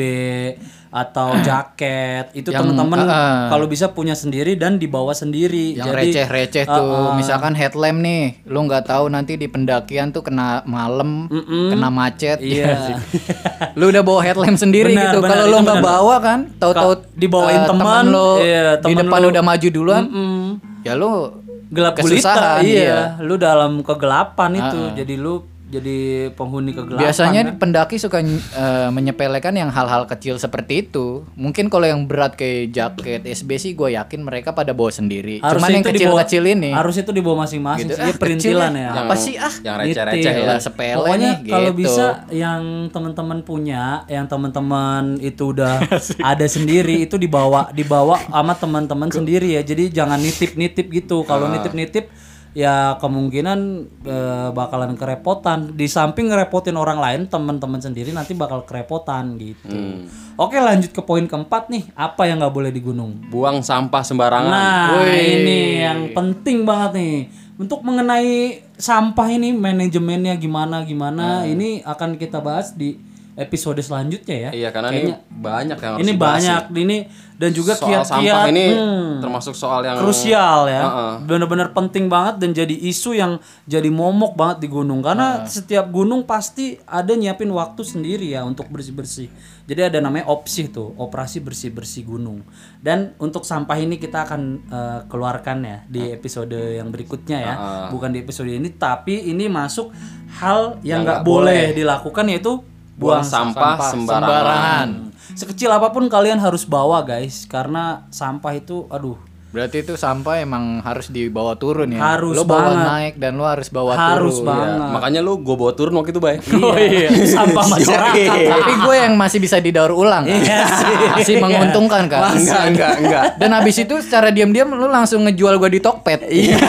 atau 0.91 1.39
jaket 1.47 2.35
itu 2.35 2.51
teman-teman 2.51 3.07
uh-uh. 3.07 3.47
kalau 3.47 3.71
bisa 3.71 3.95
punya 3.95 4.19
sendiri 4.19 4.59
dan 4.59 4.77
dibawa 4.77 5.15
sendiri. 5.15 5.79
yang 5.79 5.87
receh-receh 5.95 6.67
tuh 6.67 7.15
misalkan 7.15 7.55
headlamp 7.55 8.03
nih 8.03 8.43
lu 8.51 8.67
nggak 8.67 8.91
tahu 8.91 9.07
nanti 9.07 9.39
di 9.39 9.47
pendakian 9.47 10.11
tuh 10.11 10.27
kena 10.27 10.67
malam 10.67 11.31
kena 11.71 11.89
macet 11.89 12.43
Iya. 12.43 12.99
lu 13.79 13.95
udah 13.95 14.03
bawa 14.03 14.21
headlamp 14.27 14.59
sendiri 14.59 14.91
Benar, 14.91 15.15
gitu 15.15 15.19
kalau 15.23 15.45
lu 15.47 15.57
nggak 15.63 15.79
bawa 15.83 16.17
kan 16.19 16.39
tahu-tahu 16.59 16.93
dibawain 17.15 17.63
eh, 17.63 17.69
teman, 17.71 18.05
lo 18.11 18.31
iya, 18.43 18.75
di 18.83 18.95
depan 18.99 19.19
lu. 19.23 19.29
udah 19.31 19.43
maju 19.47 19.69
duluan 19.71 20.05
Mm. 20.11 20.49
ya 20.83 20.93
lu 20.99 21.39
gelap 21.71 21.95
gulita 22.03 22.59
iya. 22.67 22.83
iya. 22.83 23.01
lu 23.23 23.39
dalam 23.39 23.87
kegelapan 23.87 24.59
itu 24.59 24.81
jadi 24.99 25.15
lu 25.15 25.47
jadi 25.71 25.99
penghuni 26.31 26.71
kegelapan 26.71 27.01
biasanya 27.01 27.41
kan? 27.45 27.57
pendaki 27.57 27.97
suka 27.97 28.19
eh, 28.19 28.89
menyepelekan 28.91 29.55
yang 29.55 29.69
hal-hal 29.69 30.05
kecil 30.05 30.35
seperti 30.35 30.85
itu 30.85 31.23
mungkin 31.33 31.67
kalau 31.67 31.87
yang 31.87 32.05
berat 32.05 32.35
kayak 32.35 32.71
jaket 32.71 33.23
SB 33.25 33.51
sih 33.55 33.73
gue 33.73 33.95
yakin 33.95 34.21
mereka 34.21 34.51
pada 34.51 34.71
bawa 34.71 34.91
sendiri 34.91 35.39
cuman 35.39 35.71
yang 35.71 35.81
itu 35.81 35.95
dibawa- 35.95 36.21
kecil-kecil 36.21 36.43
ini 36.51 36.71
harus 36.71 36.97
itu 36.97 37.11
dibawa 37.11 37.37
masing-masing 37.41 37.79
Gitu. 37.83 37.95
sih 37.95 38.03
Ah, 38.03 38.13
perintilan 38.13 38.71
kecil 38.71 38.83
ya 38.83 38.91
apa 38.93 39.15
sih 39.15 39.35
ah 39.37 39.55
Yang 39.61 39.77
receh-receh 39.81 40.33
ya. 40.33 40.45
Lah, 40.45 40.59
sepele 40.59 40.99
Pokoknya 41.01 41.31
nih, 41.33 41.35
kalau 41.47 41.71
gitu. 41.71 41.81
bisa 41.81 42.07
yang 42.31 42.63
teman-teman 42.91 43.39
punya, 43.41 43.85
yang 44.07 44.27
teman-teman 44.27 45.03
itu 45.19 45.43
udah 45.49 45.79
ada 46.27 46.47
sendiri 46.47 47.01
itu 47.01 47.15
dibawa 47.15 47.71
dibawa 47.71 48.19
sama 48.21 48.53
teman-teman 48.53 49.09
sendiri 49.09 49.55
ya. 49.55 49.63
Jadi 49.63 49.89
jangan 49.91 50.19
nitip-nitip 50.19 50.87
gitu. 50.89 51.23
Kalau 51.23 51.47
Ah. 51.47 51.53
nitip-nitip 51.53 52.11
ya 52.51 52.99
kemungkinan 52.99 53.59
eh, 54.03 54.49
bakalan 54.51 54.99
kerepotan. 54.99 55.75
Di 55.79 55.87
samping 55.87 56.31
ngerepotin 56.31 56.75
orang 56.75 56.99
lain, 56.99 57.21
teman-teman 57.31 57.79
sendiri 57.79 58.11
nanti 58.11 58.35
bakal 58.35 58.67
kerepotan 58.67 59.39
gitu. 59.39 59.71
Hmm. 59.71 60.11
Oke, 60.35 60.59
lanjut 60.59 60.91
ke 60.91 61.03
poin 61.05 61.25
keempat 61.27 61.71
nih. 61.71 61.85
Apa 61.95 62.27
yang 62.27 62.43
nggak 62.43 62.55
boleh 62.55 62.71
di 62.73 62.81
gunung? 62.83 63.19
Buang 63.31 63.63
sampah 63.63 64.03
sembarangan. 64.03 64.51
Nah, 64.51 65.05
Wih. 65.05 65.43
ini 65.43 65.59
yang 65.85 66.01
penting 66.17 66.67
banget 66.67 66.91
nih. 66.97 67.19
Untuk 67.61 67.85
mengenai 67.85 68.65
sampah 68.81 69.29
ini 69.29 69.53
manajemennya 69.53 70.41
gimana 70.41 70.81
gimana 70.89 71.45
ini 71.45 71.85
akan 71.85 72.17
kita 72.17 72.41
bahas 72.41 72.73
di 72.73 72.97
episode 73.39 73.79
selanjutnya 73.79 74.37
ya. 74.49 74.51
Iya 74.51 74.69
karena 74.75 74.91
Kayaknya 74.91 75.17
ini 75.23 75.35
banyak 75.43 75.79
yang 75.79 75.93
harus 75.95 76.03
ini 76.03 76.13
dibahas 76.15 76.43
banyak 76.43 76.65
ini 76.75 76.99
dan 77.41 77.51
juga 77.57 77.73
kiat-kiat 77.73 78.53
ini 78.53 78.65
hmm, 78.77 79.25
termasuk 79.25 79.57
soal 79.57 79.81
yang 79.81 79.97
krusial 79.97 80.69
ya. 80.69 80.83
Heeh. 80.85 81.13
Benar-benar 81.25 81.73
penting 81.73 82.13
banget 82.13 82.37
dan 82.43 82.51
jadi 82.53 82.77
isu 82.77 83.17
yang 83.17 83.41
jadi 83.65 83.89
momok 83.89 84.37
banget 84.37 84.67
di 84.67 84.69
gunung 84.69 85.01
karena 85.01 85.49
setiap 85.49 85.89
gunung 85.89 86.29
pasti 86.29 86.77
ada 86.85 87.17
nyiapin 87.17 87.49
waktu 87.49 87.81
sendiri 87.81 88.37
ya 88.37 88.45
untuk 88.45 88.69
bersih-bersih. 88.69 89.33
Jadi 89.65 89.81
ada 89.87 90.03
namanya 90.03 90.27
opsi 90.27 90.67
tuh, 90.67 90.99
operasi 90.99 91.47
bersih-bersih 91.47 92.03
gunung. 92.03 92.43
Dan 92.83 93.15
untuk 93.23 93.47
sampah 93.47 93.79
ini 93.79 94.03
kita 94.03 94.27
akan 94.27 94.43
eh, 94.67 95.01
keluarkan 95.07 95.59
ya 95.65 95.79
di 95.87 96.11
episode 96.13 96.53
yang 96.53 96.93
berikutnya 96.93 97.39
ya. 97.41 97.55
Bukan 97.89 98.13
di 98.13 98.21
episode 98.21 98.53
ini 98.53 98.69
tapi 98.77 99.31
ini 99.33 99.49
masuk 99.49 99.95
hal 100.43 100.77
yang 100.85 101.09
nggak 101.09 101.25
boleh 101.25 101.73
dilakukan 101.73 102.29
yaitu 102.29 102.61
buang 103.01 103.25
sampah, 103.25 103.81
sembarangan. 103.81 104.89
Sekecil 105.33 105.73
apa 105.73 105.89
pun 105.89 106.05
kalian 106.13 106.37
harus 106.37 106.69
bawa 106.69 107.01
guys 107.01 107.49
karena 107.49 108.05
sampah 108.13 108.53
itu 108.53 108.85
aduh 108.93 109.17
Berarti 109.51 109.83
itu 109.83 109.99
sampah 109.99 110.39
emang 110.39 110.79
harus 110.79 111.11
dibawa 111.11 111.59
turun 111.59 111.91
ya. 111.91 111.99
Harus 111.99 112.39
lu 112.39 112.47
bawa 112.47 112.71
banget. 112.71 112.87
naik 112.87 113.15
dan 113.19 113.35
lu 113.35 113.43
harus 113.43 113.67
bawa 113.67 113.99
harus 113.99 114.39
turun. 114.39 114.47
banget. 114.47 114.79
Ya, 114.79 114.87
makanya 114.95 115.21
lu 115.27 115.43
gue 115.43 115.57
bawa 115.59 115.75
turun 115.75 115.99
waktu 115.99 116.15
itu, 116.15 116.23
Bay. 116.23 116.39
Oh 116.55 116.79
iya, 116.79 117.11
sampah 117.35 117.67
masyarakat. 117.67 118.31
Tapi 118.31 118.73
gue 118.79 118.95
yang 118.95 119.19
masih 119.19 119.43
bisa 119.43 119.59
didaur 119.59 119.91
ulang. 119.91 120.23
kan? 120.23 120.39
Iya 120.39 120.61
sih. 120.71 120.95
Masih 121.19 121.35
menguntungkan 121.43 122.07
kan. 122.07 122.31
enggak, 122.31 122.63
enggak, 122.71 122.93
enggak. 123.03 123.25
Dan 123.43 123.51
habis 123.51 123.75
itu 123.83 123.99
secara 123.99 124.31
diam-diam 124.31 124.71
lu 124.71 124.87
langsung 124.87 125.27
ngejual 125.27 125.59
gue 125.59 125.71
di 125.75 125.81
Tokped. 125.83 126.31
Iya. 126.31 126.63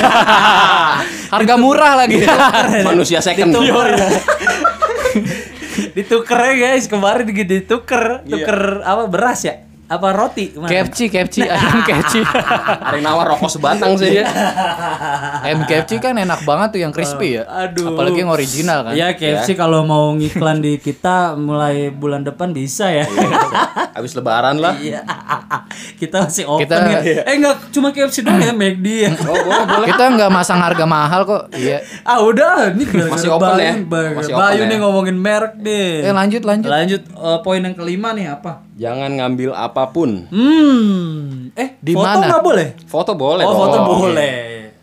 Harga 1.29 1.55
murah 1.61 1.93
lagi. 2.01 2.17
Manusia 2.81 3.21
second. 3.21 3.53
Dituker 5.95 6.39
ya 6.39 6.53
guys, 6.55 6.85
kemarin 6.91 7.25
gitu 7.31 7.47
dituker, 7.47 8.25
tuker 8.27 8.83
apa 8.83 9.07
beras 9.07 9.41
ya? 9.47 9.70
Apa 9.91 10.07
roti 10.15 10.55
kemarin? 10.55 10.71
KFC, 10.71 11.12
KFC, 11.12 11.36
ayam 11.43 11.83
KFC. 11.89 12.24
Ada 12.88 12.95
yang 12.95 13.03
nawar 13.03 13.36
rokok 13.36 13.51
sebatang 13.51 14.00
sih. 14.00 14.24
ayam 15.43 15.67
KFC 15.67 16.00
kan 16.00 16.15
enak 16.15 16.48
banget 16.48 16.67
tuh 16.71 16.79
yang 16.79 16.95
crispy 16.95 17.36
ya. 17.36 17.43
Aduh. 17.43 17.91
Apalagi 17.91 18.24
yang 18.24 18.31
original 18.31 18.88
kan. 18.88 18.93
Ya 18.95 19.12
KFC 19.12 19.53
kalau 19.53 19.83
mau 19.83 20.15
ngiklan 20.15 20.63
di 20.63 20.79
kita 20.79 21.36
mulai 21.36 21.91
bulan 21.91 22.24
depan 22.24 22.55
bisa 22.55 22.88
ya. 22.88 23.03
Habis 23.91 24.15
lebaran 24.15 24.63
lah. 24.63 24.79
Iya. 24.79 25.03
kita 26.01 26.24
masih 26.24 26.48
open 26.48 26.63
Kita- 26.63 27.03
ya. 27.03 27.21
Eh 27.27 27.36
enggak 27.36 27.55
cuma 27.69 27.91
KFC 27.91 28.24
doang 28.24 28.39
ya 28.39 28.55
McD 28.55 28.88
ya. 28.88 29.12
Oh, 29.21 29.36
boleh, 29.36 29.63
boleh. 29.67 29.88
Kita 29.91 30.03
nggak 30.07 30.31
masang 30.31 30.63
harga 30.63 30.86
mahal 30.88 31.27
kok. 31.27 31.51
Iya. 31.51 31.83
ah 32.01 32.24
udah 32.24 32.71
ini 32.71 32.88
gara-gara 32.88 33.12
Masih 33.12 33.29
open 33.29 33.53
ya? 33.60 33.74
Bayu, 33.83 34.10
Masih 34.15 34.33
Bayu 34.33 34.55
open 34.55 34.69
nih 34.69 34.77
ya? 34.77 34.81
ngomongin 34.81 35.17
merek 35.19 35.53
deh. 35.60 36.07
Eh 36.07 36.13
lanjut 36.15 36.41
lanjut. 36.41 36.69
Lanjut 36.71 37.01
eh, 37.03 37.39
poin 37.43 37.60
yang 37.60 37.75
kelima 37.75 38.15
nih 38.15 38.31
apa? 38.31 38.63
Jangan 38.79 39.12
ngambil 39.13 39.51
apa 39.81 39.89
pun. 39.89 40.29
Hmm. 40.29 41.50
Eh, 41.57 41.81
Di 41.81 41.97
foto 41.97 42.05
mana? 42.05 42.25
nggak 42.29 42.43
boleh? 42.45 42.67
Foto 42.85 43.11
boleh 43.17 43.43
oh, 43.43 43.50
dong. 43.50 43.59
foto 43.65 43.77
boleh. 43.81 44.38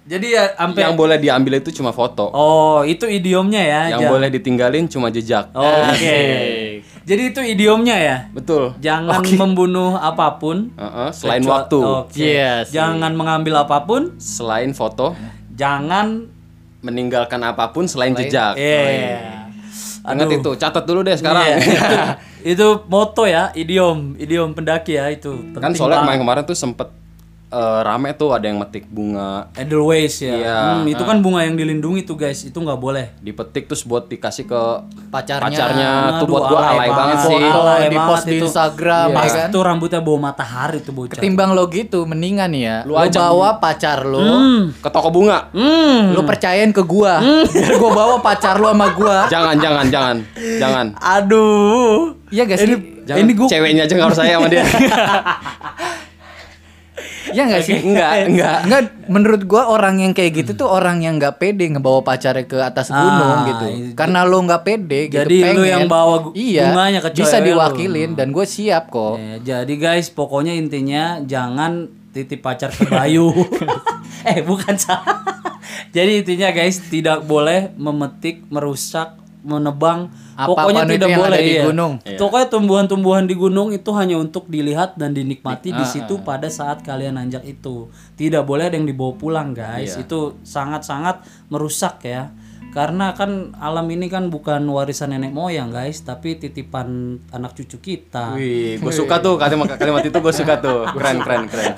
Jadi 0.08 0.26
ya 0.32 0.56
sampai 0.56 0.82
Yang 0.88 0.94
boleh 0.98 1.16
diambil 1.20 1.52
itu 1.62 1.70
cuma 1.70 1.94
foto. 1.94 2.32
Oh, 2.32 2.80
itu 2.82 3.06
idiomnya 3.06 3.62
ya. 3.62 3.80
Yang 3.94 4.00
Jangan- 4.02 4.12
boleh 4.16 4.28
ditinggalin 4.34 4.84
cuma 4.90 5.06
jejak. 5.12 5.52
Oh, 5.54 5.62
Oke. 5.62 6.18
Jadi 7.08 7.22
itu 7.30 7.40
idiomnya 7.44 7.96
ya. 7.96 8.16
Betul. 8.32 8.74
Jangan 8.82 9.22
membunuh 9.22 9.94
apa 9.94 10.40
pun. 10.42 10.72
Heeh, 10.74 11.08
selain 11.14 11.44
Kecuali- 11.44 11.54
waktu. 11.54 11.78
Oke. 11.78 12.24
Yes. 12.24 12.72
Jangan 12.74 13.12
mengambil 13.14 13.62
apa 13.68 13.84
pun. 13.86 14.16
Selain 14.18 14.72
foto, 14.74 15.14
Jangan. 15.54 16.26
meninggalkan 16.78 17.42
apa 17.44 17.70
pun 17.74 17.84
selain, 17.84 18.16
jejak. 18.16 18.56
Iya. 18.56 19.50
Ingat 20.08 20.30
itu, 20.40 20.50
catat 20.56 20.84
dulu 20.88 21.04
deh 21.04 21.16
sekarang. 21.20 21.44
Iya, 21.44 21.56
itu, 22.44 22.68
moto 22.86 23.26
ya, 23.26 23.50
idiom, 23.54 24.14
idiom 24.18 24.54
pendaki 24.54 24.94
ya 24.98 25.10
itu. 25.10 25.32
kan 25.56 25.74
soalnya 25.74 26.02
banget. 26.02 26.22
kemarin-kemarin 26.22 26.42
tuh 26.46 26.58
sempet 26.58 26.88
eh, 27.48 27.80
rame 27.82 28.12
tuh 28.12 28.30
ada 28.30 28.44
yang 28.44 28.56
metik 28.56 28.84
bunga 28.86 29.48
Edelweiss 29.52 30.20
ya. 30.20 30.34
Iya. 30.34 30.58
Hmm, 30.74 30.84
itu 30.86 31.00
kan 31.00 31.18
bunga 31.18 31.42
yang 31.42 31.54
dilindungi 31.54 32.02
tuh 32.02 32.14
guys, 32.14 32.42
itu 32.42 32.54
nggak 32.54 32.76
boleh. 32.76 33.06
dipetik 33.18 33.66
terus 33.66 33.82
buat 33.82 34.04
dikasih 34.04 34.44
ke 34.44 34.60
Pacarnya. 35.08 35.48
pacarnya 35.48 35.90
tuh 36.16 36.26
buat 36.26 36.42
gua 36.46 36.58
alay 36.62 36.76
alay 36.78 36.90
banget 36.90 37.18
sih. 37.24 37.40
Alay 37.40 37.80
di 37.82 37.96
banget 37.96 38.08
post 38.10 38.24
di. 38.24 38.36
Instagram 38.38 39.06
Pas 39.10 39.24
ya 39.24 39.32
kan. 39.34 39.48
itu 39.48 39.58
rambutnya 39.58 40.00
bawa 40.00 40.18
matahari 40.24 40.78
tuh 40.78 40.92
bocah. 40.92 41.14
Ketimbang 41.14 41.50
lo 41.50 41.64
gitu, 41.66 42.04
mendingan 42.04 42.52
ya. 42.52 42.76
Lu 42.82 42.92
Lu, 42.92 42.98
ajak 42.98 43.20
bawa 43.22 43.56
pacar 43.58 44.02
lo, 44.02 44.20
Ke 44.78 44.88
toko 44.88 45.08
bunga. 45.08 45.48
Hmm. 45.50 46.12
lu 46.12 46.22
percayain 46.22 46.68
ke 46.68 46.80
gua. 46.80 47.20
Biar 47.48 47.74
gua 47.76 47.90
bawa 47.90 48.16
pacar 48.18 48.56
lu 48.56 48.66
sama 48.66 48.92
gua. 48.92 49.24
Jangan, 49.26 49.56
jangan, 49.56 49.86
jangan. 49.88 50.16
Jangan. 50.58 50.86
Aduh. 50.96 52.12
Iya 52.28 52.44
gak 52.44 52.58
sih? 52.58 52.76
Jangan. 53.04 53.24
Ini 53.24 53.32
gua- 53.32 53.48
ceweknya 53.48 53.82
aja 53.82 53.92
nggak 53.94 54.06
harus 54.06 54.18
saya 54.18 54.36
sama 54.36 54.48
dia. 54.48 54.64
Iya 57.28 57.42
gak 57.46 57.62
sih? 57.62 57.76
enggak, 57.78 58.10
enggak. 58.26 58.58
Enggak, 58.64 58.82
menurut 59.06 59.42
gua 59.44 59.68
orang 59.68 59.98
yang 59.98 60.12
kayak 60.12 60.32
gitu 60.36 60.56
tuh 60.56 60.68
orang 60.68 61.00
yang 61.00 61.16
nggak 61.16 61.36
pede 61.36 61.66
ngebawa 61.66 62.00
pacarnya 62.00 62.44
ke 62.44 62.56
atas 62.56 62.88
gunung 62.88 63.04
Ah, 63.34 63.46
gitu. 63.46 63.64
itu- 63.68 63.94
Karena 63.94 64.22
lo 64.22 64.38
nggak 64.40 64.62
pede 64.62 65.00
gitu. 65.08 65.18
Jadi 65.18 65.36
lu 65.38 65.60
pengen. 65.60 65.64
yang 65.66 65.84
bawa 65.86 66.30
iya, 66.32 66.70
bunganya 66.70 67.00
ke 67.00 67.10
bisa 67.12 67.36
cewek 67.36 67.42
lu. 67.42 67.48
diwakilin 67.52 68.10
dan 68.14 68.28
gue 68.30 68.44
siap 68.44 68.88
kok. 68.88 69.18
Ya, 69.18 69.34
jadi 69.58 69.74
guys, 69.74 70.08
pokoknya 70.08 70.52
intinya 70.52 71.18
jangan 71.20 71.86
titip 72.08 72.40
pacar 72.40 72.70
ke 72.70 72.86
Bayu. 72.86 73.28
eh, 74.28 74.40
bukan 74.40 74.74
salah. 74.74 75.20
jadi 75.96 76.22
intinya 76.22 76.48
guys, 76.50 76.80
tidak 76.82 77.22
boleh 77.22 77.74
memetik, 77.74 78.46
merusak, 78.48 79.17
menebang. 79.42 80.10
Apa 80.34 80.54
pun 80.54 80.70
pokoknya 80.70 80.84
tidak 80.86 81.08
boleh 81.14 81.38
ada 81.38 81.42
di 81.42 81.54
iya. 81.54 81.64
gunung. 81.66 81.92
Pokoknya 82.02 82.46
tumbuhan-tumbuhan 82.50 83.24
di 83.26 83.34
gunung 83.34 83.68
itu 83.70 83.90
hanya 83.94 84.16
untuk 84.18 84.46
dilihat 84.50 84.98
dan 84.98 85.14
dinikmati 85.14 85.70
di 85.74 85.84
situ 85.86 86.20
pada 86.22 86.50
saat 86.50 86.82
kalian 86.82 87.18
nanjak 87.18 87.42
itu. 87.46 87.90
Tidak 88.18 88.42
boleh 88.42 88.70
ada 88.70 88.76
yang 88.78 88.86
dibawa 88.86 89.14
pulang, 89.14 89.54
guys. 89.54 89.94
Itu 89.98 90.38
sangat-sangat 90.42 91.22
merusak 91.50 92.02
ya. 92.06 92.30
Karena 92.68 93.16
kan 93.16 93.56
alam 93.56 93.88
ini 93.88 94.12
kan 94.12 94.28
bukan 94.28 94.60
warisan 94.68 95.16
nenek 95.16 95.32
moyang, 95.32 95.72
guys, 95.72 96.04
tapi 96.04 96.36
titipan 96.36 97.16
anak 97.32 97.56
cucu 97.56 97.80
kita. 97.80 98.36
Wih, 98.36 98.76
gue 98.76 98.92
suka 98.92 99.24
tuh 99.24 99.40
kalimat 99.40 99.72
kalimat 99.80 100.04
itu 100.04 100.12
gue 100.12 100.34
suka 100.36 100.60
tuh. 100.60 100.84
Keren, 100.92 101.24
keren, 101.24 101.48
keren. 101.48 101.72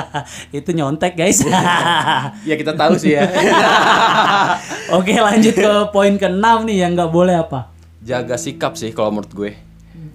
itu 0.58 0.70
nyontek 0.72 1.12
guys. 1.12 1.44
Ya 2.48 2.56
kita 2.56 2.72
tahu 2.72 2.96
sih 2.96 3.20
ya. 3.20 3.28
Oke 4.98 5.12
lanjut 5.12 5.52
ke 5.52 5.72
poin 5.92 6.16
keenam 6.16 6.64
nih 6.64 6.88
yang 6.88 6.96
nggak 6.96 7.12
boleh 7.12 7.36
apa? 7.36 7.68
Jaga 8.00 8.40
sikap 8.40 8.80
sih 8.80 8.96
kalau 8.96 9.12
menurut 9.12 9.32
gue. 9.36 9.52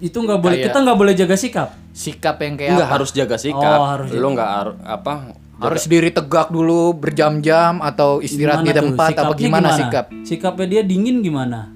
Itu 0.02 0.20
nggak 0.26 0.42
boleh 0.42 0.58
kita 0.58 0.78
nggak 0.82 0.98
boleh 0.98 1.14
jaga 1.14 1.38
sikap. 1.38 1.68
Sikap 1.96 2.36
yang 2.42 2.58
kayak 2.58 2.76
Enggak 2.76 2.88
apa? 2.90 2.94
harus 2.98 3.10
jaga 3.14 3.36
sikap. 3.38 3.78
Oh, 3.78 3.86
harus 3.86 4.10
Lu 4.10 4.34
nggak 4.34 4.50
apa? 4.84 5.32
Harus 5.56 5.84
diri 5.84 6.08
tegak 6.08 6.48
dulu 6.48 6.92
berjam-jam 6.92 7.80
atau 7.80 8.20
istirahat 8.20 8.60
di 8.60 8.68
Gimana 8.68 8.76
tuh? 8.76 8.86
tempat 8.86 9.08
apa 9.08 9.16
Sikapnya 9.32 9.40
gimana, 9.40 9.68
sikap? 9.72 10.04
Sikapnya 10.20 10.66
dia 10.66 10.82
dingin 10.82 11.16
gimana? 11.18 11.72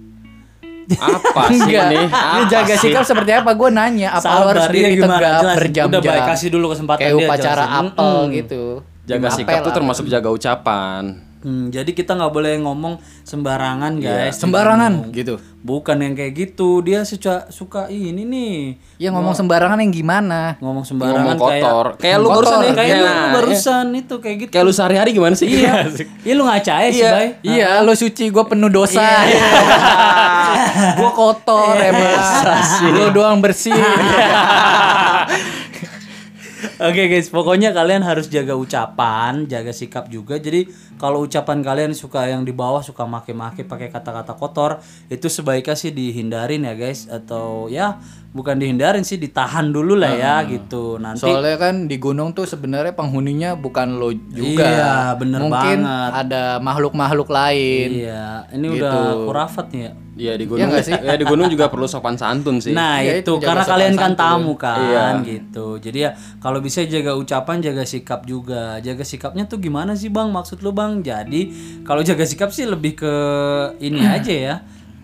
Apa 0.92 1.42
sih? 1.56 1.72
Ini 1.72 1.96
Apa 2.04 2.44
jaga 2.46 2.74
sih? 2.74 2.82
sikap 2.86 3.04
seperti 3.04 3.30
apa? 3.32 3.50
Gue 3.52 3.70
nanya, 3.70 4.08
apa 4.12 4.26
lo 4.36 4.46
harus 4.48 4.60
Sabar, 4.60 4.70
dia 4.70 4.82
diri 4.82 4.94
gimana? 4.94 5.12
tegak 5.16 5.32
Jelasin. 5.32 5.56
berjam-jam? 5.56 5.88
Udah 5.92 6.12
baik 6.12 6.24
kasih 6.28 6.48
dulu 6.50 6.66
kesempatan 6.68 7.00
Kayak 7.00 7.14
dia 7.14 7.24
upacara 7.24 7.64
jelasin. 7.64 7.80
apel 7.86 8.10
Mm-mm. 8.12 8.34
gitu. 8.34 8.62
Jaga 9.02 9.28
sikap 9.32 9.56
tuh 9.56 9.64
lah. 9.64 9.76
termasuk 9.76 10.04
jaga 10.06 10.28
ucapan. 10.28 11.02
Hmm, 11.40 11.68
jadi 11.68 11.88
kita 11.88 12.12
nggak 12.12 12.30
boleh 12.30 12.52
ngomong 12.58 12.96
sembarangan 13.22 13.96
guys. 13.96 14.36
sembarangan 14.36 15.08
gitu. 15.08 15.40
Bukan 15.58 15.96
yang 15.98 16.12
kayak 16.12 16.32
gitu. 16.34 16.80
Dia 16.80 17.00
suka 17.02 17.48
suka 17.48 17.88
ini 17.88 18.24
nih 18.24 18.52
Ya 18.96 19.08
ngomong 19.08 19.32
sembarangan 19.32 19.76
yang 19.76 19.88
gimana? 19.90 20.56
ngomong 20.58 20.84
sembarangan 20.84 21.32
Ngomong 21.32 21.40
kotor. 21.40 21.86
Kayak 21.96 22.16
lu 22.18 22.28
Kotor, 22.28 22.36
barusan 22.42 22.60
ya, 22.60 22.72
kayak 22.74 22.92
lu 22.92 23.04
kayak- 23.06 23.32
barusan 23.34 23.86
itu 23.94 24.14
kayak 24.16 24.36
gitu. 24.38 24.50
Kayak 24.50 24.64
lu 24.64 24.72
sehari-hari 24.72 25.10
gimana 25.10 25.32
sih? 25.34 25.48
Iya. 25.48 25.88
Iya 26.26 26.34
lu 26.34 26.44
ngaca 26.44 26.74
ya 26.78 26.88
sih, 26.90 27.00
Bay. 27.02 27.28
Iya, 27.42 27.70
lo 27.80 27.92
suci, 27.94 28.28
gue 28.28 28.44
penuh 28.46 28.68
dosa. 28.68 29.00
Iya, 29.00 29.40
gue 30.98 31.10
kotor 31.10 31.72
emang. 31.74 32.20
Lo 32.90 33.08
doang 33.10 33.40
bersih. 33.40 33.72
Oke 36.80 37.12
guys, 37.12 37.28
pokoknya 37.28 37.76
kalian 37.76 38.00
harus 38.00 38.32
jaga 38.32 38.56
ucapan, 38.56 39.44
jaga 39.44 39.68
sikap 39.68 40.08
juga. 40.08 40.40
Jadi 40.40 40.64
kalau 40.96 41.28
ucapan 41.28 41.60
kalian 41.60 41.92
suka 41.92 42.24
yang 42.24 42.40
di 42.40 42.56
bawah 42.56 42.80
suka 42.80 43.04
make-make 43.04 43.68
pakai 43.68 43.92
kata-kata 43.92 44.32
kotor, 44.32 44.80
itu 45.12 45.28
sebaiknya 45.28 45.76
sih 45.76 45.92
dihindarin 45.92 46.64
ya 46.64 46.72
guys 46.72 47.04
atau 47.04 47.68
ya 47.68 48.00
bukan 48.32 48.56
dihindarin 48.56 49.04
sih 49.04 49.20
ditahan 49.20 49.68
dulu 49.68 49.92
lah 49.92 50.16
ya 50.16 50.34
gitu. 50.48 50.96
Nanti 50.96 51.20
Soalnya 51.20 51.60
kan 51.60 51.84
di 51.84 52.00
gunung 52.00 52.32
tuh 52.32 52.48
sebenarnya 52.48 52.96
penghuninya 52.96 53.60
bukan 53.60 54.00
lo 54.00 54.16
juga. 54.16 54.64
Iya, 54.64 54.94
bener 55.20 55.40
Mungkin 55.44 55.84
banget. 55.84 56.12
ada 56.16 56.42
makhluk-makhluk 56.64 57.28
lain. 57.28 58.08
iya, 58.08 58.48
ini 58.56 58.80
udah 58.80 59.28
kurafat 59.28 59.68
nih 59.68 59.82
ya. 59.84 59.92
Iya 60.20 60.32
di 60.36 60.44
gunung. 60.44 60.68
nggak 60.68 60.84
sih? 60.84 60.92
Ya 60.92 61.16
di 61.16 61.24
gunung 61.24 61.48
juga 61.48 61.72
perlu 61.72 61.88
sopan 61.88 62.14
santun 62.14 62.60
sih. 62.60 62.76
Nah 62.76 63.00
Iya, 63.00 63.24
itu 63.24 63.32
karena 63.40 63.64
kalian 63.64 63.96
kan 63.96 64.12
santun. 64.12 64.20
tamu 64.20 64.52
kan 64.54 64.78
Iya. 64.84 65.04
gitu. 65.24 65.80
Jadi 65.80 65.98
ya 66.04 66.10
kalau 66.36 66.60
bisa 66.60 66.84
jaga 66.84 67.16
ucapan, 67.16 67.56
jaga 67.58 67.82
sikap 67.82 68.28
juga. 68.28 68.76
Jaga 68.78 69.00
sikapnya 69.00 69.48
tuh 69.48 69.56
gimana 69.56 69.96
sih 69.96 70.12
bang? 70.12 70.28
Maksud 70.28 70.60
lu 70.60 70.70
bang? 70.70 71.00
Jadi 71.00 71.40
kalau 71.82 72.04
jaga 72.04 72.22
sikap 72.22 72.52
sih 72.52 72.68
lebih 72.68 72.92
ke 72.94 73.12
ini 73.80 74.04
aja 74.04 74.34
ya. 74.34 74.56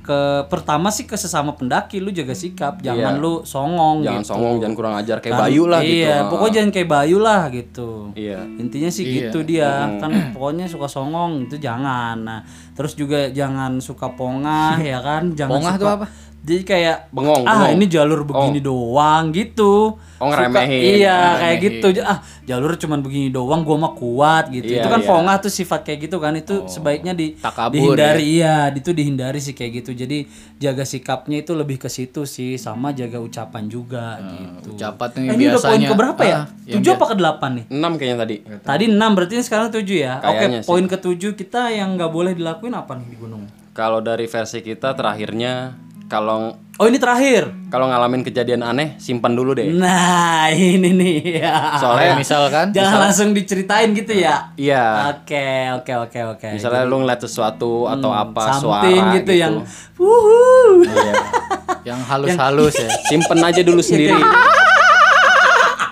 Ke 0.07 0.19
pertama 0.47 0.87
sih 0.89 1.03
ke 1.03 1.19
sesama 1.19 1.51
pendaki 1.53 1.99
lu 1.99 2.09
jaga 2.09 2.31
sikap. 2.31 2.79
Jangan 2.79 3.19
Iya. 3.19 3.21
lu 3.21 3.43
songong 3.43 4.07
jangan 4.07 4.23
gitu. 4.23 4.31
songong, 4.31 4.55
jangan 4.57 4.75
kurang 4.75 4.95
ajar 4.95 5.19
kayak 5.19 5.35
Kan- 5.35 5.43
Bayu 5.45 5.65
lah 5.67 5.81
gitu. 5.83 5.99
Iya, 5.99 6.17
pokoknya 6.31 6.53
jangan 6.55 6.71
kayak 6.71 6.89
Bayu 6.89 7.19
lah 7.19 7.43
gitu. 7.51 7.91
Iya. 8.15 8.39
Intinya 8.57 8.87
sih 8.89 9.03
gitu 9.03 9.39
dia. 9.43 9.71
Kan 9.99 10.11
pokoknya 10.31 10.65
suka 10.65 10.87
songong 10.87 11.45
itu 11.45 11.59
jangan. 11.59 12.23
Nah, 12.23 12.41
terus 12.73 12.95
juga 12.95 13.27
jangan 13.29 13.77
suka 13.79 14.15
pongah 14.15 14.79
ya 14.79 15.03
kan? 15.03 15.35
Jangan 15.35 15.51
Pongah 15.53 15.75
suka, 15.75 15.83
tuh 15.83 15.89
apa? 15.93 16.07
Jadi 16.47 16.62
kayak 16.62 17.11
Bengong, 17.11 17.43
ah 17.43 17.67
bengong. 17.67 17.75
ini 17.75 17.85
jalur 17.91 18.23
begini 18.23 18.62
doang 18.62 19.35
gitu. 19.35 19.99
Oh, 20.17 20.31
Suka- 20.31 20.47
ngeremehin. 20.47 21.03
Iya, 21.03 21.19
kayak 21.37 21.57
gitu. 21.59 21.87
Ah, 22.00 22.19
jalur 22.47 22.73
cuman 22.73 23.03
begini 23.03 23.29
doang 23.29 23.61
gua 23.61 23.76
mah 23.76 23.93
kuat 23.93 24.49
gitu. 24.49 24.71
Iya, 24.71 24.79
itu 24.79 24.88
kan 24.88 25.03
iya. 25.03 25.09
pongah 25.11 25.37
tuh 25.37 25.50
sifat 25.50 25.83
kayak 25.83 26.07
gitu 26.07 26.17
kan. 26.17 26.33
Itu 26.33 26.65
sebaiknya 26.65 27.12
di 27.12 27.35
Takabur, 27.35 27.75
dihindari 27.75 28.23
iya, 28.33 28.71
itu 28.71 28.91
dihindari 28.91 29.37
sih 29.37 29.53
kayak 29.53 29.83
gitu. 29.83 29.91
Jadi 29.93 30.31
jaga 30.57 30.87
sikapnya 30.87 31.43
itu 31.43 31.53
lebih 31.53 31.76
ke 31.76 31.91
situ 31.91 32.23
sih 32.25 32.55
sama 32.55 32.95
jaga 32.95 33.19
ucapan 33.19 33.67
juga 33.67 34.23
gitu. 34.23 34.73
Ucapan 34.73 35.07
tuh 35.11 35.19
Eh, 35.19 35.25
yang 35.25 35.35
ini 35.35 35.45
udah 35.45 35.59
poin 35.59 35.67
biasanya. 35.75 35.88
ke 35.91 35.95
berapa 35.99 36.23
ya? 36.23 36.31
Ah, 36.33 36.45
yang 36.65 36.75
Tujuh 36.79 36.91
apa 36.93 37.05
ke 37.05 37.17
delapan 37.17 37.50
nih? 37.53 37.65
6 37.69 37.93
kayaknya 37.93 38.19
tadi. 38.23 38.37
Tadi 38.62 38.85
6 38.88 39.11
berarti 39.12 39.35
sekarang 39.43 39.69
7 39.69 39.97
ya. 39.99 40.12
Kayaknya 40.23 40.31
Oke, 40.55 40.62
sih. 40.62 40.69
poin 40.71 40.85
ketujuh 40.87 41.33
kita 41.35 41.75
yang 41.75 41.99
nggak 41.99 42.09
boleh 42.09 42.33
dilakuin 42.33 42.73
apa 42.73 42.95
nih 42.95 43.11
di 43.11 43.17
gunung? 43.19 43.43
Kalau 43.75 43.99
dari 44.00 44.25
versi 44.25 44.62
kita 44.62 44.95
terakhirnya 44.95 45.75
kalau 46.07 46.55
Oh, 46.77 46.85
ini 46.85 47.01
terakhir. 47.01 47.49
kalau 47.73 47.89
ngalamin 47.89 48.21
kejadian 48.21 48.61
aneh 48.61 49.01
simpan 49.01 49.33
dulu 49.33 49.57
deh. 49.57 49.65
Nah, 49.73 50.53
ini 50.53 50.93
nih. 50.93 51.41
Ya. 51.41 51.81
Soalnya 51.81 52.21
Misalkan 52.21 52.69
Jangan 52.69 53.09
langsung 53.09 53.33
diceritain 53.33 53.97
gitu 53.97 54.13
ya. 54.13 54.53
iya, 54.61 55.09
Oke, 55.17 55.73
oke, 55.73 55.93
oke, 56.05 56.21
oke. 56.37 56.49
misalnya 56.53 56.85
lu 56.85 57.01
ngeliat 57.01 57.25
sesuatu 57.25 57.89
atau 57.89 58.13
apa 58.13 58.61
suara 58.61 58.85
gitu, 59.17 59.25
gitu 59.25 59.33
yang 59.41 59.65
wuhu. 59.97 60.85
Iya. 60.85 61.15
yang 61.97 62.01
halus-halus 62.05 62.77
ya. 62.77 62.93
Simpen 63.09 63.41
aja 63.41 63.65
dulu 63.65 63.81
sendiri. 63.81 64.21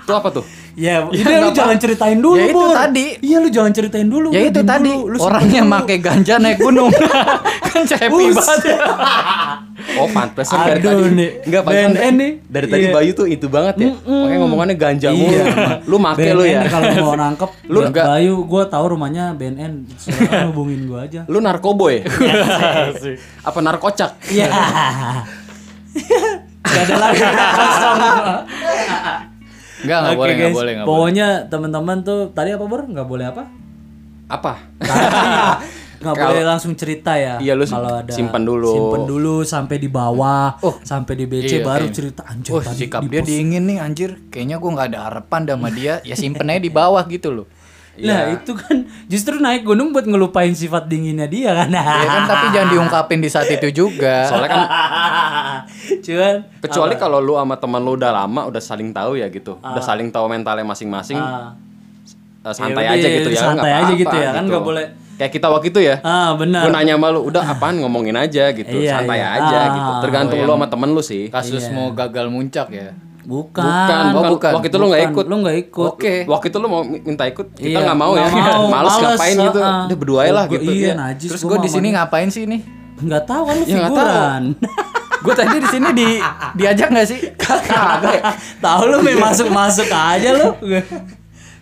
Itu 0.05 0.13
apa 0.13 0.29
tuh? 0.29 0.45
Ya, 0.77 1.07
udah 1.07 1.49
lu 1.49 1.51
jangan 1.57 1.79
ceritain 1.81 2.19
dulu, 2.21 2.37
Ya 2.37 2.51
itu 2.51 2.61
Bor. 2.61 2.77
tadi. 2.77 3.07
Iya, 3.25 3.37
lu 3.41 3.49
jangan 3.49 3.73
ceritain 3.73 4.09
dulu. 4.11 4.29
Ya 4.37 4.53
itu 4.53 4.61
tadi 4.61 4.91
dulu. 4.93 5.17
Lu 5.17 5.19
orangnya 5.23 5.63
make 5.65 5.97
ganja 6.03 6.37
naik 6.37 6.61
gunung. 6.61 6.93
kan 7.73 7.83
happy 7.89 8.27
banget. 8.37 8.61
Oh 9.95 10.09
pantesan 10.11 10.57
dari 10.65 10.81
tadi. 10.83 11.03
nih. 11.15 11.31
Enggak 11.47 11.63
pantesan 11.63 12.15
nih. 12.17 12.33
Dari 12.45 12.67
tadi 12.67 12.85
Iya. 12.85 12.95
Bayu 12.95 13.11
tuh 13.13 13.27
itu 13.27 13.47
banget 13.47 13.75
ya. 13.79 13.91
Makanya 14.03 14.39
ngomongannya 14.43 14.77
ganja 14.77 15.09
mulu. 15.13 15.31
Iya. 15.31 15.45
Lu 15.87 15.97
make 15.99 16.29
lu 16.33 16.45
ya. 16.45 16.61
kalau 16.67 16.87
mau 16.99 17.15
nangkep. 17.15 17.51
Lu 17.73 17.79
enggak. 17.85 18.05
Bayu 18.07 18.35
gua 18.45 18.63
tahu 18.67 18.85
rumahnya 18.93 19.35
BNN 19.35 19.87
silakan 19.95 20.51
hubungin 20.51 20.87
gua 20.87 21.07
aja. 21.07 21.23
Lu 21.31 21.39
narkoboy. 21.39 22.03
Apa 23.49 23.59
narkocak? 23.61 24.19
Iya. 24.29 24.49
Gak 26.65 26.83
ada 26.91 26.95
lagi. 26.99 27.23
Enggak, 29.85 29.99
enggak 30.01 30.17
boleh, 30.17 30.33
enggak 30.33 30.53
boleh, 30.57 30.73
enggak 30.73 30.87
boleh. 30.89 30.97
pokoknya 30.97 31.27
teman-teman 31.53 31.97
tuh 32.01 32.33
tadi 32.33 32.51
apa 32.51 32.65
bor? 32.65 32.89
Nggak 32.89 33.05
boleh 33.07 33.27
apa? 33.29 33.43
Apa? 34.27 34.53
nggak 36.05 36.17
boleh 36.21 36.45
langsung 36.45 36.73
cerita 36.73 37.17
ya 37.17 37.41
Iya, 37.41 37.53
lu 37.53 37.65
kalau 37.65 37.99
ada 37.99 38.09
simpan 38.09 38.43
dulu. 38.43 38.69
simpen 38.71 39.03
dulu 39.05 39.35
sampai 39.43 39.77
di 39.77 39.89
bawah 39.89 40.61
Oh. 40.61 40.77
sampai 40.79 41.15
di 41.15 41.25
BC 41.25 41.51
Iya, 41.51 41.59
baru 41.63 41.87
iya. 41.87 41.95
cerita 41.95 42.23
anjir 42.23 42.51
Oh, 42.51 42.61
tadi 42.61 42.85
sikap 42.85 43.01
di 43.01 43.09
dia 43.09 43.21
dingin 43.21 43.65
nih 43.65 43.79
anjir. 43.79 44.21
Kayaknya 44.29 44.57
gua 44.57 44.71
nggak 44.73 44.89
ada 44.91 45.01
harapan 45.03 45.41
sama 45.49 45.69
dia. 45.69 45.95
Ya 46.03 46.15
simpen 46.15 46.47
aja 46.47 46.59
di 46.59 46.69
bawah 46.69 47.01
gitu 47.07 47.33
loh. 47.33 47.49
Nah 47.95 48.27
itu 48.29 48.51
kan 48.53 48.77
justru 49.07 49.39
naik 49.39 49.63
gunung 49.63 49.91
buat 49.91 50.03
ngelupain 50.03 50.51
sifat 50.51 50.85
dinginnya 50.85 51.25
dia 51.25 51.55
kan. 51.55 51.71
Ya 51.71 51.81
kan 52.05 52.23
tapi 52.27 52.47
jangan 52.51 52.69
diungkapin 52.71 53.19
di 53.19 53.29
saat 53.29 53.47
itu 53.49 53.71
juga. 53.73 54.27
Soalnya 54.27 54.51
kan 54.51 54.63
Cuman 56.05 56.35
Kecuali 56.59 56.95
kalau 56.95 57.19
lu 57.19 57.35
sama 57.35 57.55
teman 57.55 57.79
lu 57.79 57.95
udah 57.95 58.11
lama 58.11 58.41
Udah 58.45 58.59
saling 58.59 58.91
tahu 58.91 59.15
ya 59.15 59.29
gitu 59.29 59.57
Udah 59.57 59.81
saling 59.81 60.09
tahu 60.09 60.27
mentalnya 60.27 60.65
masing-masing 60.65 61.17
eh, 61.17 61.51
Santai 62.51 62.85
Ya 62.85 62.91
aja 62.95 63.07
gitu 63.11 63.29
ya 63.31 63.41
santai 63.43 63.73
aja 63.73 63.93
gitu 63.95 64.13
ya, 64.13 64.31
kan 64.33 64.45
nggak 64.45 64.61
boleh- 64.63 64.91
Kayak 65.15 65.33
kita 65.33 65.47
waktu 65.47 65.67
itu 65.69 65.81
ya 65.81 65.97
ah 66.01 66.35
benar. 66.35 66.63
Gue 66.63 66.73
nanya 66.73 66.95
sama 66.95 67.09
lu 67.09 67.21
Udah 67.25 67.43
apaan 67.45 67.79
ngomongin 67.79 68.15
aja 68.15 68.51
gitu 68.51 68.75
Iya, 68.75 68.99
Santai 68.99 69.19
iya. 69.19 69.29
aja 69.37 69.57
Ah. 69.57 69.67
gitu 69.73 69.91
Tergantung 70.03 70.39
lu 70.39 70.53
sama 70.53 70.67
temen 70.67 70.91
lu 70.91 71.01
sih 71.01 71.29
Kasus 71.29 71.71
mau 71.71 71.91
gagal 71.91 72.27
muncak 72.27 72.69
ya. 72.69 72.91
Bukan. 73.25 73.65
Bukan, 73.65 74.05
Oh, 74.05 74.13
bukan. 74.13 74.31
bukan. 74.31 74.53
Waktu 74.53 74.69
itu 74.69 74.77
lu 74.77 74.87
nggak 74.87 75.01
Bukan, 75.01 75.13
ikut. 75.13 75.25
Lu 75.25 75.37
nggak 75.41 75.57
ikut. 75.59 75.91
Oke. 75.91 76.15
Waktu 76.25 76.47
itu 76.47 76.59
lu 76.59 76.67
mau 76.67 76.83
minta 76.85 77.25
ikut, 77.25 77.47
kita 77.53 77.73
Iya, 77.73 77.79
nggak 77.83 77.97
mau 77.97 78.13
ya. 78.13 78.29
mau. 78.29 78.69
Males 78.75 78.93
Males, 78.93 79.01
ngapain 79.17 79.37
gitu. 79.41 79.59
ah. 79.59 79.89
Udah 79.89 79.97
berdua 79.97 80.19
aja 80.21 80.33
lah 80.35 80.45
Gua- 80.45 80.55
gitu. 80.55 80.69
Iya, 80.69 80.85
Iya. 80.85 80.93
najis. 80.95 81.29
Terus 81.33 81.43
gua 81.43 81.51
gue 81.51 81.59
di 81.59 81.71
sini 81.71 81.89
ngapain 81.91 82.29
sih 82.29 82.45
nih? 82.45 82.61
dia. 82.61 83.01
nggak 83.01 83.25
tahu 83.25 83.43
kan 83.43 83.55
lu 83.57 83.65
Ya, 83.67 83.77
figuran. 83.81 84.43
Gue 85.25 85.33
tadi 85.35 85.57
di 85.57 85.69
sini 85.69 85.89
di 85.91 86.09
diajak 86.55 86.89
nggak 86.91 87.07
sih? 87.09 87.21
Kagak. 87.35 88.23
tahu 88.61 88.83
lu 88.87 88.97
main 89.01 89.17
masuk-masuk 89.19 89.89
aja 89.89 90.29
lu. 90.35 90.53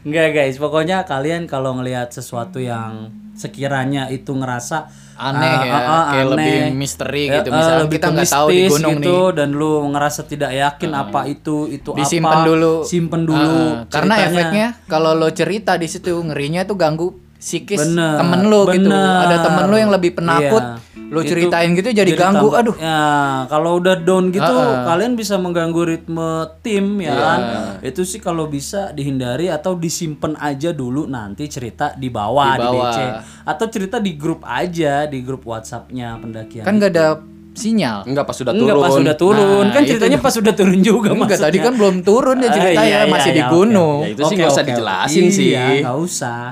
Enggak 0.03 0.35
guys, 0.35 0.59
pokoknya 0.59 1.07
kalian 1.07 1.47
kalau 1.47 1.79
ngelihat 1.79 2.11
sesuatu 2.11 2.59
yang 2.59 3.22
sekiranya 3.35 4.09
itu 4.09 4.31
ngerasa 4.31 4.89
Aneh 5.15 5.45
ah, 5.47 5.63
ya, 5.63 5.71
ah, 5.71 5.79
ah, 5.79 6.05
kayak 6.09 6.25
aneh. 6.25 6.31
lebih 6.33 6.57
misteri 6.75 7.25
Ya, 7.27 7.35
gitu. 7.39 7.49
ah, 7.49 7.55
Misalnya 7.55 7.83
lebih 7.85 7.95
kita 7.95 8.07
nggak 8.11 8.31
tahu 8.33 8.47
di 8.49 8.61
gunung 8.67 8.97
gitu, 8.97 9.17
nih. 9.23 9.31
dan 9.33 9.49
lu 9.53 9.73
ngerasa 9.89 10.21
tidak 10.25 10.51
yakin 10.53 10.91
apa 10.91 11.21
itu 11.27 11.57
itu 11.69 11.91
Disimpan 11.93 12.39
apa. 12.39 12.49
dulu. 12.49 12.75
Simpen 12.83 13.23
dulu. 13.23 13.61
Ah, 13.71 13.87
karena 13.87 14.15
efeknya 14.21 14.67
kalau 14.85 15.13
lo 15.13 15.29
cerita 15.31 15.77
di 15.77 15.87
situ 15.87 16.11
ngerinya 16.11 16.65
tuh 16.65 16.75
ganggu 16.75 17.09
psikis 17.43 17.91
Bener, 17.91 18.15
temen 18.17 18.41
lo 18.47 18.63
gitu. 18.67 18.87
Ada 18.87 19.37
temen 19.43 19.65
lo 19.67 19.75
yang 19.75 19.91
lebih 19.91 20.15
penakut, 20.15 20.63
Iya. 20.63 20.79
lo 21.11 21.21
Itu 21.21 21.29
ceritain 21.29 21.75
gitu 21.75 21.91
jadi, 21.91 22.15
ganggu. 22.15 22.47
tambah- 22.47 22.55
Aduh. 22.57 22.75
Ya, 22.79 23.03
kalau 23.47 23.71
udah 23.77 23.99
down 23.99 24.31
gitu 24.31 24.47
Ah, 24.47 24.63
ah. 24.79 24.85
kalian 24.87 25.13
bisa 25.13 25.35
mengganggu 25.37 25.83
ritme 25.83 26.31
tim 26.63 26.97
ya 26.97 27.11
Iya. 27.11 27.19
kan. 27.19 27.41
Itu 27.83 28.03
sih 28.03 28.17
kalau 28.17 28.47
bisa 28.47 28.91
dihindari 28.91 29.51
atau 29.51 29.75
disimpan 29.75 30.39
aja 30.39 30.71
dulu 30.71 31.05
nanti 31.05 31.45
cerita 31.47 31.93
di 31.93 32.09
bawah 32.09 32.55
di, 32.55 32.57
Di 32.57 32.63
bawah. 32.65 32.87
BC 32.87 32.99
atau 33.45 33.67
cerita 33.67 33.97
di 33.99 34.15
grup 34.15 34.41
aja 34.43 35.05
di 35.05 35.19
grup 35.21 35.43
WhatsApp-nya 35.43 36.17
pendakian. 36.17 36.63
Kan 36.63 36.79
gak 36.79 36.95
ada 36.95 37.19
sinyal. 37.53 38.07
Enggak 38.07 38.25
pas 38.25 38.33
sudah 38.33 38.55
Enggak 38.55 38.71
turun. 38.73 38.85
pas 38.87 38.93
sudah 38.97 39.15
turun. 39.19 39.65
Nah, 39.67 39.73
kan 39.73 39.83
itu 39.83 39.91
ceritanya 39.93 40.19
pas 40.19 40.33
sudah 40.33 40.55
turun 40.55 40.79
juga 40.81 41.11
Enggak, 41.11 41.43
tadi 41.43 41.59
kan 41.59 41.75
belum 41.75 42.01
turun 42.01 42.39
ya 42.39 42.49
Ah, 42.49 42.55
cerita 42.55 42.81
iya, 42.81 42.89
ya, 42.89 42.99
iya, 43.03 43.11
masih 43.11 43.31
iya, 43.31 43.37
di 43.37 43.43
gunung. 43.45 43.99
Ya, 44.01 44.09
itu 44.09 44.21
sih 44.23 44.35
nggak 44.39 44.49
usah 44.49 44.65
dijelasin 44.65 45.25
iya, 45.25 45.31
sih. 45.31 45.51
nggak 45.83 45.99
usah. 45.99 46.43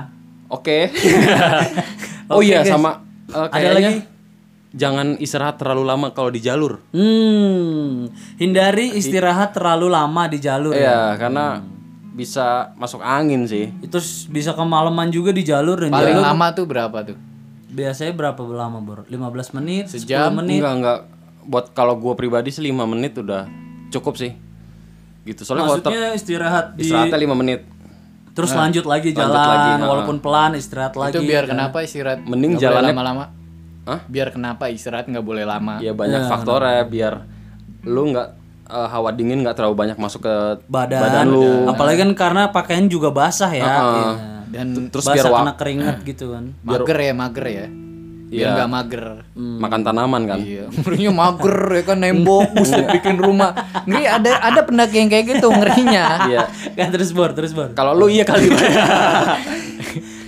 Oke. 0.51 0.91
oh 2.31 2.43
Oke, 2.43 2.51
iya 2.51 2.59
guys. 2.61 2.75
sama 2.75 2.99
eh, 3.31 3.47
Ada 3.55 3.69
lagi? 3.71 3.93
jangan 4.71 5.15
istirahat 5.19 5.55
terlalu 5.59 5.83
lama 5.87 6.07
kalau 6.11 6.31
di 6.31 6.43
jalur. 6.43 6.83
Hmm, 6.91 8.11
hindari 8.35 8.91
istirahat 8.95 9.55
terlalu 9.55 9.87
lama 9.87 10.27
di 10.27 10.39
jalur 10.43 10.75
ya. 10.75 10.83
Iya, 10.83 10.99
karena 11.15 11.45
bisa 12.11 12.75
masuk 12.75 12.99
angin 12.99 13.47
sih. 13.47 13.71
Itu 13.79 14.03
bisa 14.27 14.51
kemalaman 14.51 15.07
juga 15.07 15.31
di 15.31 15.47
jalur 15.47 15.79
dan 15.79 15.95
Paling 15.95 16.19
jalur 16.19 16.23
lama 16.23 16.45
tuh 16.51 16.65
berapa 16.67 16.97
tuh? 17.07 17.17
biasanya 17.71 18.11
berapa 18.11 18.41
lama, 18.51 18.83
Bor? 18.83 19.07
15 19.07 19.55
menit, 19.57 19.87
Sejam? 19.87 20.35
10 20.35 20.39
menit. 20.43 20.59
Enggak, 20.59 20.73
enggak. 20.75 20.99
Buat 21.47 21.65
kalau 21.71 21.95
gua 21.95 22.13
pribadi 22.19 22.51
sih 22.51 22.61
5 22.61 22.83
menit 22.83 23.15
udah 23.17 23.47
cukup 23.89 24.19
sih. 24.19 24.35
Gitu. 25.23 25.41
Soalnya 25.47 25.71
kalau 25.71 25.79
Maksudnya 25.79 26.11
istirahat 26.13 26.65
di 26.75 26.83
istirahatnya 26.85 27.19
5 27.31 27.39
menit. 27.39 27.61
Terus 28.31 28.51
lanjut 28.55 28.85
lagi 28.87 29.11
jalan 29.11 29.31
lanjut 29.31 29.51
lagi, 29.51 29.71
nah. 29.75 29.87
walaupun 29.91 30.17
pelan 30.23 30.51
istirahat 30.55 30.93
lagi. 30.95 31.19
itu 31.19 31.27
biar 31.27 31.43
kenapa 31.47 31.77
istirahat? 31.83 32.19
Mending 32.23 32.55
jalannya- 32.57 32.95
lama-lama. 32.95 33.25
Hah? 33.81 33.99
Biar 34.05 34.29
kenapa 34.29 34.69
istirahat 34.69 35.09
nggak 35.09 35.25
boleh 35.25 35.43
lama? 35.43 35.81
Ya 35.81 35.91
banyak 35.91 36.29
faktornya 36.29 36.85
biar 36.85 37.25
lu 37.81 38.13
nggak 38.13 38.27
eh, 38.69 38.87
hawa 38.93 39.09
dingin 39.11 39.41
nggak 39.41 39.57
terlalu 39.57 39.75
banyak 39.75 39.97
masuk 39.97 40.21
ke 40.21 40.35
badan, 40.69 41.27
lu. 41.27 41.65
apalagi 41.65 41.97
kan 42.05 42.11
karena 42.13 42.43
pakaian 42.53 42.85
juga 42.85 43.09
basah 43.09 43.51
ya. 43.51 43.65
Iya. 43.65 44.11
Dan 44.51 44.91
Terus 44.91 45.07
basah 45.07 45.15
biar 45.15 45.39
kena 45.41 45.53
keringat 45.57 45.97
gitu 46.11 46.35
kan. 46.35 46.51
mager 46.61 46.97
ya, 46.99 47.13
mager 47.15 47.45
ya. 47.47 47.67
Biar 48.31 48.47
Iya. 48.47 48.55
nggak 48.55 48.69
mager. 48.69 49.05
makan 49.35 49.81
tanaman 49.83 50.21
kan. 50.23 50.39
Iya, 50.39 50.71
ngerinya 50.71 51.11
mager 51.11 51.57
ya 51.69 51.83
kan 51.83 51.97
nembok, 51.99 52.47
buset 52.55 52.87
bikin 52.89 53.19
rumah. 53.19 53.51
Ngeri 53.83 54.07
ada 54.07 54.31
ada 54.41 54.59
pendaki 54.61 54.97
yang 54.97 55.09
kayak 55.09 55.25
gitu 55.29 55.51
ngerinya. 55.51 56.03
Iya. 56.25 56.41
kan 56.79 56.87
terus 56.89 57.11
bor, 57.11 57.31
terus 57.31 57.51
bor. 57.51 57.69
Kalau 57.71 57.91
lu 57.91 58.07
iya 58.07 58.23
kali. 58.23 58.47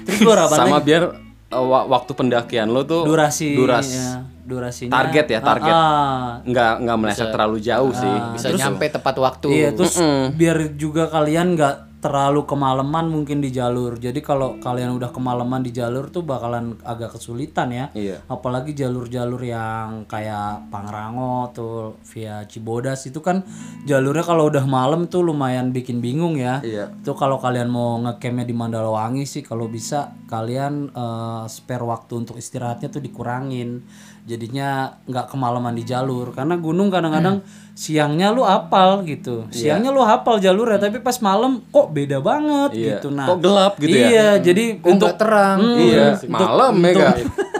Terus 0.03 0.19
bor 0.21 0.35
apa 0.35 0.51
Sama 0.53 0.77
lagi? 0.77 0.85
biar 0.85 1.03
eh, 1.47 1.63
wa- 1.63 1.87
waktu 1.87 2.11
pendakian 2.11 2.67
lu 2.67 2.83
tuh 2.83 3.07
Durasi 3.07 3.55
duras 3.55 3.87
ya, 3.87 4.19
durasinya. 4.43 4.91
target 4.91 5.25
ya, 5.29 5.39
target. 5.39 5.71
Ah, 5.71 5.79
ah. 5.79 6.27
nggak 6.43 6.73
nggak 6.83 6.97
meleset 6.97 7.27
terlalu 7.29 7.57
jauh 7.61 7.91
sih. 7.93 8.15
Bisa 8.33 8.51
nyampe 8.51 8.85
tepat 8.89 9.15
waktu. 9.17 9.47
Iya, 9.49 9.69
terus 9.71 9.95
biar 10.35 10.75
juga 10.75 11.07
kalian 11.07 11.55
nggak 11.55 11.75
terlalu 12.03 12.43
kemalaman 12.43 13.07
mungkin 13.07 13.39
di 13.39 13.47
jalur. 13.47 13.95
Jadi 13.95 14.19
kalau 14.19 14.59
kalian 14.59 14.91
udah 14.99 15.15
kemalaman 15.15 15.63
di 15.63 15.71
jalur 15.71 16.11
tuh 16.11 16.27
bakalan 16.27 16.75
agak 16.83 17.15
kesulitan 17.15 17.71
ya. 17.71 17.85
Iya. 17.95 18.19
Apalagi 18.27 18.75
jalur-jalur 18.75 19.39
yang 19.39 20.03
kayak 20.11 20.67
Pangrango 20.67 21.55
tuh 21.55 21.95
via 22.11 22.43
Cibodas 22.43 23.07
itu 23.07 23.23
kan 23.23 23.47
jalurnya 23.87 24.27
kalau 24.27 24.51
udah 24.51 24.67
malam 24.67 25.07
tuh 25.07 25.23
lumayan 25.23 25.71
bikin 25.71 26.03
bingung 26.03 26.35
ya. 26.35 26.59
Iya. 26.59 26.91
Itu 26.91 27.15
kalau 27.15 27.39
kalian 27.39 27.71
mau 27.71 27.95
ngecampnya 28.03 28.43
di 28.43 28.51
Mandalawangi 28.51 29.23
sih 29.23 29.39
kalau 29.39 29.71
bisa 29.71 30.11
kalian 30.27 30.91
eh, 30.91 31.43
spare 31.47 31.87
waktu 31.87 32.19
untuk 32.19 32.35
istirahatnya 32.35 32.91
tuh 32.91 32.99
dikurangin. 32.99 33.79
Jadinya 34.23 34.99
nggak 35.07 35.35
kemalaman 35.35 35.75
di 35.75 35.83
jalur 35.83 36.31
karena 36.31 36.55
gunung 36.55 36.87
kadang-kadang 36.87 37.43
siangnya 37.73 38.29
lu 38.29 38.45
apal 38.45 39.01
gitu. 39.03 39.49
Siangnya 39.49 39.89
lu 39.89 40.05
hafal 40.05 40.37
jalurnya 40.37 40.77
tapi 40.77 41.01
pas 41.01 41.17
malam 41.19 41.61
kok 41.73 41.92
beda 41.93 42.17
banget 42.19 42.73
Iya. 42.73 42.85
gitu. 42.97 43.07
Nah, 43.09 43.29
Kok 43.29 43.39
gelap 43.39 43.73
gitu 43.77 43.93
ya? 43.93 44.07
Iya, 44.09 44.29
jadi 44.41 44.65
Oh, 44.81 44.91
untuk 44.91 45.13
terang. 45.15 45.59
Iya, 45.77 46.17
malam 46.25 46.75
ya 46.81 46.91
kan. 46.91 47.15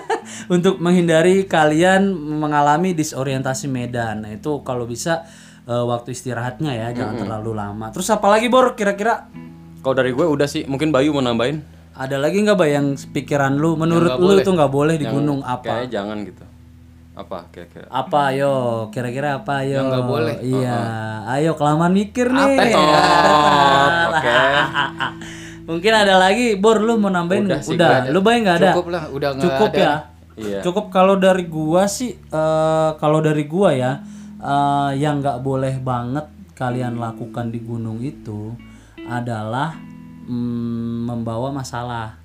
untuk 0.56 0.76
menghindari 0.78 1.46
kalian 1.46 2.10
mengalami 2.12 2.92
disorientasi 2.92 3.70
medan. 3.70 4.26
Nah, 4.26 4.32
itu 4.32 4.60
kalau 4.62 4.84
bisa 4.84 5.24
eh, 5.64 5.72
waktu 5.80 6.12
istirahatnya 6.12 6.74
ya 6.74 6.88
jangan 6.92 7.16
terlalu 7.16 7.54
lama. 7.54 7.88
Terus 7.90 8.10
apalagi 8.10 8.50
Bor 8.50 8.74
kira-kira 8.74 9.30
Kalau 9.80 9.94
dari 9.94 10.12
gue 10.12 10.24
udah 10.24 10.48
sih, 10.48 10.64
mungkin 10.64 10.90
Bayu 10.90 11.12
mau 11.12 11.20
nambahin. 11.20 11.60
ada 11.94 12.18
lagi 12.18 12.42
nggak 12.42 12.56
bayang 12.56 12.96
pikiran 12.96 13.54
lu 13.54 13.76
menurut 13.76 14.18
lu 14.18 14.34
itu 14.34 14.50
nggak 14.50 14.72
boleh 14.72 14.96
di 14.96 15.06
gunung 15.06 15.46
apa? 15.46 15.62
Kayaknya 15.84 15.90
jangan 15.94 16.18
gitu. 16.26 16.44
Apa 17.14 17.46
kira-kira? 17.54 17.86
Apa 17.94 18.34
ayo 18.34 18.54
kira-kira 18.90 19.30
apa 19.38 19.62
ayo? 19.62 19.86
nggak 19.86 20.06
boleh. 20.10 20.36
Iya, 20.42 20.80
ayo 21.30 21.54
kelamaan 21.54 21.94
mikir 21.94 22.26
nih. 22.26 22.58
Tetot. 22.58 24.02
Oke. 24.10 24.34
Mungkin 25.64 25.94
ada 25.94 26.20
lagi, 26.20 26.58
Bor 26.60 26.82
lu 26.82 26.98
mau 27.00 27.14
nambahin? 27.14 27.48
Udah 27.48 27.62
Udah, 27.62 27.64
sih, 27.64 27.78
ada. 27.78 28.10
lu 28.12 28.20
bayang 28.26 28.44
nggak 28.44 28.58
ada? 28.60 28.72
Cukup 28.74 28.88
lah, 28.90 29.04
udah 29.14 29.30
nggak 29.38 29.46
Cukup 29.46 29.70
ada. 29.72 29.80
ya. 29.80 29.94
Iya. 30.34 30.60
Cukup 30.66 30.86
kalau 30.90 31.16
dari 31.22 31.46
gua 31.46 31.86
sih 31.86 32.18
eh, 32.18 32.90
kalau 32.98 33.22
dari 33.22 33.46
gua 33.46 33.70
ya 33.70 34.02
eh, 34.42 34.92
yang 34.98 35.22
nggak 35.22 35.46
boleh 35.46 35.78
banget 35.86 36.26
kalian 36.58 36.98
lakukan 36.98 37.54
di 37.54 37.62
gunung 37.62 38.02
itu 38.02 38.58
adalah 39.06 39.78
mm, 40.26 41.06
membawa 41.06 41.54
masalah. 41.54 42.18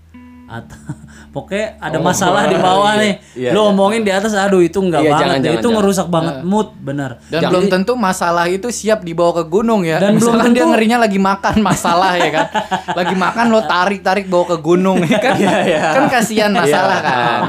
Atau 0.48 0.80
pokoknya 1.36 1.76
ada 1.76 2.00
masalah 2.00 2.48
di 2.52 2.56
bawah 2.56 2.96
iya. 2.96 3.02
nih 3.04 3.14
Iya, 3.38 3.50
lu 3.52 3.60
iya. 3.60 3.68
omongin 3.68 4.00
di 4.00 4.08
atas 4.08 4.32
aduh 4.32 4.58
itu 4.58 4.80
enggak 4.80 5.04
Iya, 5.04 5.10
banget 5.10 5.22
jangan, 5.22 5.38
jangan, 5.38 5.52
itu 5.52 5.60
jangan. 5.62 5.76
ngerusak 5.76 6.06
banget 6.08 6.34
mood 6.42 6.68
bener 6.74 7.10
Dan 7.28 7.40
belum 7.46 7.64
tentu 7.68 7.92
masalah 7.94 8.44
itu 8.46 8.68
siap 8.68 9.04
dibawa 9.04 9.32
ke 9.36 9.44
gunung 9.46 9.84
ya. 9.84 10.00
Dan 10.00 10.16
belum 10.16 10.24
Misalkan 10.24 10.50
dia 10.50 10.58
tentu- 10.58 10.72
ngerinya 10.72 10.98
lagi 10.98 11.18
makan 11.20 11.56
masalah 11.60 12.12
ya 12.16 12.30
kan. 12.32 12.46
Lagi 12.98 13.14
makan 13.14 13.46
lo 13.48 13.60
tarik-tarik 13.62 14.26
bawa 14.26 14.44
ke 14.48 14.58
gunung 14.58 14.98
ya 15.00 15.18
kan. 15.18 15.36
Kan 15.94 16.04
kasihan 16.08 16.50
masalah 16.50 16.98
kan. 16.98 17.14
Ah, 17.14 17.42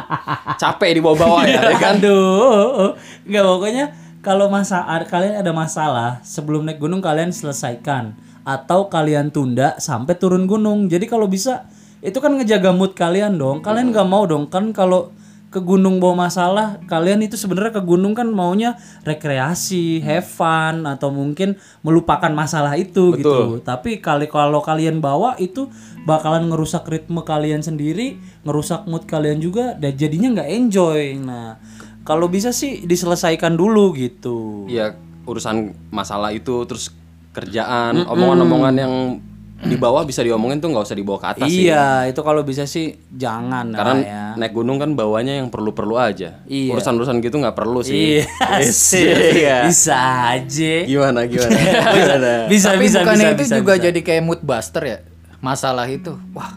capek 0.56 0.92
di 0.92 1.02
bawah-bawah 1.02 1.44
ya, 1.44 1.62
ya 1.64 1.78
kan? 1.80 1.96
Aduh, 1.98 2.94
nggak 3.24 3.44
pokoknya 3.46 3.86
kalau 4.20 4.52
masa 4.52 4.84
ad- 4.84 5.08
kalian 5.08 5.40
ada 5.40 5.50
masalah 5.50 6.20
sebelum 6.22 6.62
naik 6.62 6.78
gunung 6.78 7.00
kalian 7.00 7.32
selesaikan 7.32 8.14
atau 8.44 8.86
kalian 8.88 9.32
tunda 9.32 9.74
sampai 9.78 10.14
turun 10.14 10.44
gunung. 10.44 10.86
Jadi 10.86 11.06
kalau 11.06 11.26
bisa 11.26 11.66
itu 12.00 12.18
kan 12.24 12.36
ngejaga 12.36 12.72
mood 12.72 12.96
kalian 12.96 13.36
dong. 13.36 13.60
Kalian 13.60 13.92
nggak 13.92 14.08
mau 14.08 14.24
dong 14.24 14.48
kan 14.48 14.72
kalau 14.72 15.12
ke 15.50 15.58
gunung 15.58 15.98
bawa 15.98 16.30
masalah 16.30 16.78
kalian 16.86 17.26
itu 17.26 17.34
sebenarnya 17.34 17.82
ke 17.82 17.84
gunung 17.84 18.14
kan 18.14 18.30
maunya 18.30 18.78
rekreasi, 19.02 19.98
have 20.06 20.30
fun 20.30 20.86
atau 20.86 21.10
mungkin 21.10 21.58
melupakan 21.82 22.30
masalah 22.30 22.78
itu 22.78 23.18
gitu. 23.18 23.58
Tapi 23.66 23.98
kali 23.98 24.30
kalau 24.30 24.62
kalian 24.62 25.02
bawa 25.02 25.34
itu 25.42 25.66
bakalan 26.06 26.54
ngerusak 26.54 26.86
ritme 26.86 27.26
kalian 27.26 27.66
sendiri, 27.66 28.22
ngerusak 28.46 28.86
mood 28.86 29.10
kalian 29.10 29.42
juga 29.42 29.74
dan 29.74 29.98
jadinya 29.98 30.38
nggak 30.38 30.50
enjoy. 30.54 31.18
Nah, 31.18 31.58
kalau 32.06 32.30
bisa 32.30 32.54
sih 32.54 32.86
diselesaikan 32.86 33.58
dulu 33.58 33.98
gitu. 33.98 34.70
Iya, 34.70 34.94
urusan 35.26 35.74
masalah 35.90 36.30
itu 36.30 36.62
terus 36.70 36.94
kerjaan, 37.34 38.06
omongan-omongan 38.06 38.76
yang 38.78 38.94
di 39.60 39.76
bawah 39.76 40.08
bisa 40.08 40.24
diomongin 40.24 40.58
tuh 40.58 40.72
nggak 40.72 40.86
usah 40.86 40.96
dibawa 40.96 41.20
ke 41.20 41.28
atas 41.36 41.48
sih. 41.48 41.68
Iya, 41.68 42.08
itu 42.08 42.22
kalau 42.24 42.42
bisa 42.42 42.64
sih 42.64 42.96
jangan 43.12 43.70
Karena 43.70 43.92
lah 43.92 44.00
ya. 44.00 44.24
naik 44.40 44.56
gunung 44.56 44.80
kan 44.80 44.96
bawanya 44.96 45.36
yang 45.36 45.52
perlu-perlu 45.52 45.96
aja. 45.96 46.40
Iya. 46.46 46.72
Urusan-urusan 46.72 47.20
gitu 47.20 47.36
nggak 47.38 47.54
perlu 47.54 47.84
sih. 47.84 48.24
Iya, 48.24 48.26
Yes, 48.64 48.80
sih. 48.80 49.04
iya. 49.36 49.68
bisa 49.68 50.00
aja. 50.32 50.74
Gimana 50.88 51.28
gimana? 51.28 51.60
Gimana? 51.96 52.32
Bisa 52.48 52.72
Tapi 52.72 52.88
bisa 52.88 52.98
bukannya 53.04 53.26
bisa 53.26 53.34
itu 53.34 53.44
bisa, 53.44 53.56
juga 53.60 53.74
bisa. 53.76 53.84
jadi 53.86 54.00
kayak 54.00 54.24
mood 54.24 54.42
buster 54.42 54.84
ya? 54.86 54.98
Masalah 55.40 55.88
itu. 55.88 56.16
Wah, 56.32 56.56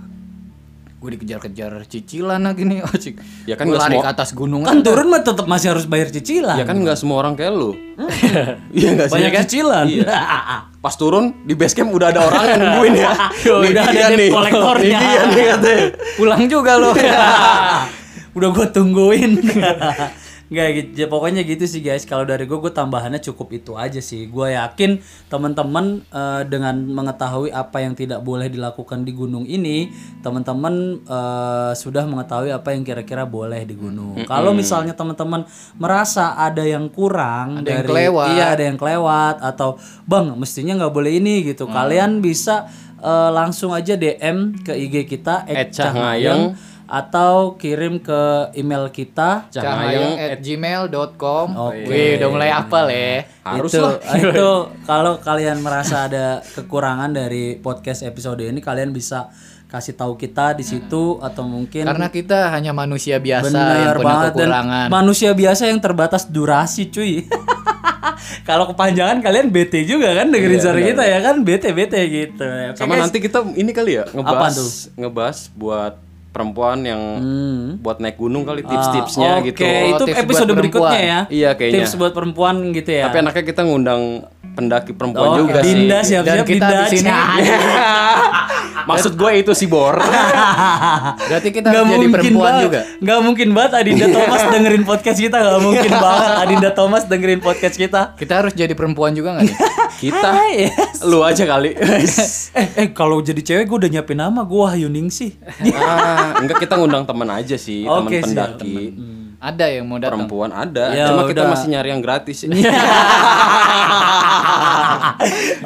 gue 1.02 1.18
dikejar-kejar 1.18 1.82
cicilan 1.84 2.38
lagi 2.38 2.62
nih. 2.62 2.78
Oh, 2.86 2.94
cik. 2.94 3.18
Ya 3.44 3.58
kan 3.58 3.66
nggak 3.66 3.82
lari 3.82 3.98
semua- 3.98 4.04
ke 4.04 4.10
atas 4.14 4.28
gunung 4.32 4.62
kan 4.62 4.78
turun 4.80 5.10
mah 5.10 5.18
tetap 5.20 5.44
masih 5.44 5.74
harus 5.74 5.84
bayar 5.84 6.08
cicilan. 6.08 6.54
ya 6.54 6.62
kan 6.62 6.78
nggak 6.78 6.94
semua 6.94 7.18
orang 7.18 7.34
kayak 7.34 7.50
lu. 7.52 7.74
Iya 8.70 8.88
nggak 8.94 9.08
sih? 9.10 9.14
banyak 9.18 9.30
kan? 9.30 9.42
cicilan. 9.42 9.86
Pas 10.84 10.94
turun 10.94 11.34
di 11.42 11.54
base 11.54 11.74
camp 11.74 11.90
udah 11.90 12.08
ada 12.08 12.20
orang 12.22 12.42
yang 12.44 12.60
nungguin 12.60 12.94
ya. 12.96 13.10
Udah 13.44 13.84
Ini 13.84 13.98
ada 14.00 14.14
nih. 14.14 14.30
kolektornya. 14.30 14.98
Ini 14.98 15.06
dia 15.06 15.22
nih 15.28 15.44
katanya. 15.48 15.86
Pulang 16.14 16.42
juga 16.46 16.72
lo. 16.78 16.90
Udah 18.32 18.48
gue 18.48 18.66
tungguin. 18.68 19.32
Nggak 20.52 20.68
gitu. 20.76 20.88
Ya, 20.94 21.06
pokoknya 21.08 21.40
gitu 21.42 21.64
sih 21.64 21.80
guys. 21.80 22.04
Kalau 22.04 22.22
dari 22.22 22.44
gue, 22.44 22.54
gue 22.54 22.68
tambahannya 22.68 23.18
cukup 23.18 23.48
itu 23.50 23.72
aja 23.72 23.98
sih. 23.98 24.28
Gue 24.28 24.52
yakin 24.52 25.00
teman-teman 25.26 26.04
eh, 26.04 26.42
dengan 26.44 26.76
mengetahui 26.78 27.48
apa 27.48 27.80
yang 27.80 27.96
tidak 27.96 28.20
boleh 28.20 28.46
dilakukan 28.46 29.00
di 29.00 29.10
gunung 29.10 29.42
ini, 29.42 29.88
teman-teman 30.20 30.74
eh, 31.00 31.72
sudah 31.72 32.04
mengetahui 32.04 32.52
apa 32.52 32.68
yang 32.70 32.84
kira-kira 32.84 33.24
boleh 33.24 33.64
di 33.64 33.72
gunung. 33.72 34.20
Kalau 34.24 34.52
misalnya 34.52 34.92
teman-teman 34.92 35.48
merasa 35.74 36.36
ada 36.36 36.60
yang 36.60 36.86
kurang, 36.86 37.64
Ada 37.64 37.66
yang 37.66 37.80
dari- 37.80 37.88
kelewat. 37.88 38.26
iya 38.30 38.44
ada 38.52 38.62
yang 38.62 38.76
kelewat 38.76 39.40
atau 39.40 39.80
bang 40.04 40.36
mestinya 40.36 40.76
nggak 40.76 40.92
boleh 40.92 41.16
ini 41.16 41.48
gitu. 41.48 41.64
Kalian 41.66 42.20
bisa 42.20 42.68
eh, 42.98 43.30
langsung 43.32 43.72
aja 43.72 43.96
DM 43.96 44.60
ke 44.60 44.76
IG 44.76 45.08
kita 45.08 45.48
@cahngayeng. 45.72 46.54
Atau 46.84 47.56
kirim 47.56 47.98
ke 47.98 48.52
email 48.52 48.90
kita 48.90 49.48
Cahayang 49.48 50.18
at 50.18 50.38
gmail.com 50.38 51.46
Oke. 51.72 51.88
Wih, 51.88 52.10
udah 52.20 52.28
mulai 52.28 52.50
apa 52.52 52.88
ya 52.90 53.24
Harus 53.42 53.72
itu, 53.72 53.80
lah. 53.80 53.96
itu 54.20 54.48
kalau 54.84 55.18
kalian 55.18 55.62
merasa 55.62 56.06
ada 56.10 56.40
kekurangan 56.42 57.10
dari 57.10 57.56
podcast 57.56 58.04
episode 58.04 58.42
ini 58.42 58.60
kalian 58.60 58.90
bisa 58.90 59.32
kasih 59.66 59.96
tahu 59.96 60.20
kita 60.20 60.52
di 60.52 60.64
situ 60.68 61.16
atau 61.18 61.48
mungkin 61.48 61.88
Karena 61.88 62.12
kita 62.12 62.52
hanya 62.52 62.76
manusia 62.76 63.16
biasa 63.16 63.48
yang 63.48 63.56
benar 63.56 63.94
punya 63.96 64.04
banget 64.04 64.30
dan 64.36 64.38
kekurangan 64.44 64.86
manusia 64.92 65.30
biasa 65.32 65.62
yang 65.72 65.80
terbatas 65.80 66.22
durasi 66.28 66.92
cuy 66.92 67.24
kalau 68.48 68.68
kepanjangan 68.68 69.24
kalian 69.24 69.48
bete 69.48 69.88
juga 69.88 70.12
kan 70.12 70.28
dengerin 70.28 70.60
suara 70.60 70.76
kita 70.76 71.02
ya 71.08 71.18
kan 71.24 71.40
bete 71.40 71.72
bete 71.72 72.00
gitu 72.04 72.44
Sama 72.76 73.00
guys. 73.00 73.08
nanti 73.08 73.18
kita 73.22 73.48
ini 73.56 73.72
kali 73.72 73.96
ya 73.96 74.04
Apa 74.04 74.12
ngebahas 74.20 74.54
tuh? 74.54 74.70
ngebahas 75.00 75.38
buat 75.56 75.94
perempuan 76.32 76.80
yang 76.80 77.00
Hmm. 77.20 77.64
buat 77.78 78.00
naik 78.00 78.16
gunung 78.16 78.42
kali 78.42 78.64
tips-tipsnya 78.64 79.30
Ah, 79.30 79.44
gitu. 79.44 79.60
Oke, 79.60 79.68
itu 79.68 79.94
Oh, 79.94 80.06
tips 80.08 80.16
buat 80.16 80.26
episode 80.26 80.50
berikutnya 80.56 81.00
ya. 81.00 81.20
Iya, 81.28 81.50
kayaknya. 81.52 81.84
Tips 81.84 81.92
buat 81.94 82.12
perempuan 82.12 82.72
gitu 82.72 82.90
ya. 82.90 83.04
Tapi 83.06 83.16
enaknya 83.20 83.44
kita 83.44 83.60
ngundang 83.62 84.02
pendaki 84.52 84.92
perempuan 84.92 85.28
Oh, 85.30 85.36
juga 85.40 85.60
Dinda 85.60 86.00
sih. 86.00 86.14
siap-siap 86.14 86.36
Dan 86.36 86.46
kita 86.46 86.66
Dinda 86.66 86.76
di 86.84 86.96
sini- 86.96 87.10
Maksud 88.82 89.14
gue 89.14 89.30
itu 89.36 89.52
sih 89.52 89.66
Bor. 89.66 89.94
Berarti 91.28 91.48
kita 91.50 91.70
Nggak 91.70 91.82
harus 91.82 91.94
jadi 91.94 92.06
perempuan 92.10 92.42
banget. 92.48 92.64
juga 92.64 92.80
Nggak 92.98 93.18
mungkin 93.22 93.48
banget 93.52 93.72
Adinda 93.74 94.06
Thomas 94.10 94.42
dengerin 94.44 94.82
podcast 94.82 95.18
kita 95.18 95.36
Nggak 95.38 95.62
mungkin 95.62 95.90
banget 95.92 96.30
Adinda 96.36 96.70
Thomas 96.72 97.02
dengerin 97.06 97.40
podcast 97.40 97.76
kita 97.76 98.00
Kita 98.14 98.32
harus 98.36 98.52
jadi 98.52 98.72
perempuan 98.72 99.12
juga 99.12 99.38
gak 99.38 99.44
nih? 99.44 99.56
kita 100.02 100.28
Hai, 100.28 100.52
yes. 100.66 100.98
lu 101.04 101.22
aja 101.22 101.44
kali. 101.44 101.70
Eh, 101.72 102.02
eh 102.74 102.88
kalau 102.90 103.20
jadi 103.20 103.38
cewek 103.38 103.64
gue 103.64 103.78
udah 103.78 103.90
nyiapin 103.92 104.18
nama 104.18 104.42
Gue 104.42 104.66
Wahyu 104.66 104.88
Ningsih 104.88 105.38
ah, 105.70 106.42
enggak 106.42 106.58
kita 106.60 106.74
ngundang 106.74 107.04
teman 107.04 107.28
aja 107.28 107.54
sih, 107.54 107.84
teman 107.84 108.02
Oke, 108.02 108.18
siap. 108.18 108.58
pendaki. 108.58 108.76
Ada 109.42 109.74
yang 109.74 109.90
mau 109.90 109.98
datang 109.98 110.22
Perempuan 110.22 110.54
ada, 110.54 110.94
Ya, 110.94 111.10
cuma 111.10 111.26
kita 111.26 111.42
udah. 111.42 111.50
masih 111.50 111.66
nyari 111.68 111.90
yang 111.90 111.98
gratis. 111.98 112.46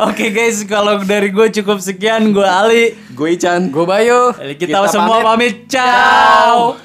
Oke 0.02 0.32
guys 0.32 0.64
Kalau 0.64 1.04
dari 1.04 1.28
gue 1.28 1.46
cukup 1.52 1.78
sekian 1.78 2.32
Gue 2.32 2.44
Ali 2.44 2.96
gue 3.12 3.28
Ican. 3.30 3.68
Gue 3.68 3.84
Bayu 3.84 4.32
kita, 4.56 4.80
Kita 4.80 4.88
semua 4.88 5.20
pamit. 5.20 5.68
pamit 5.68 5.68
Ciao 5.68 6.76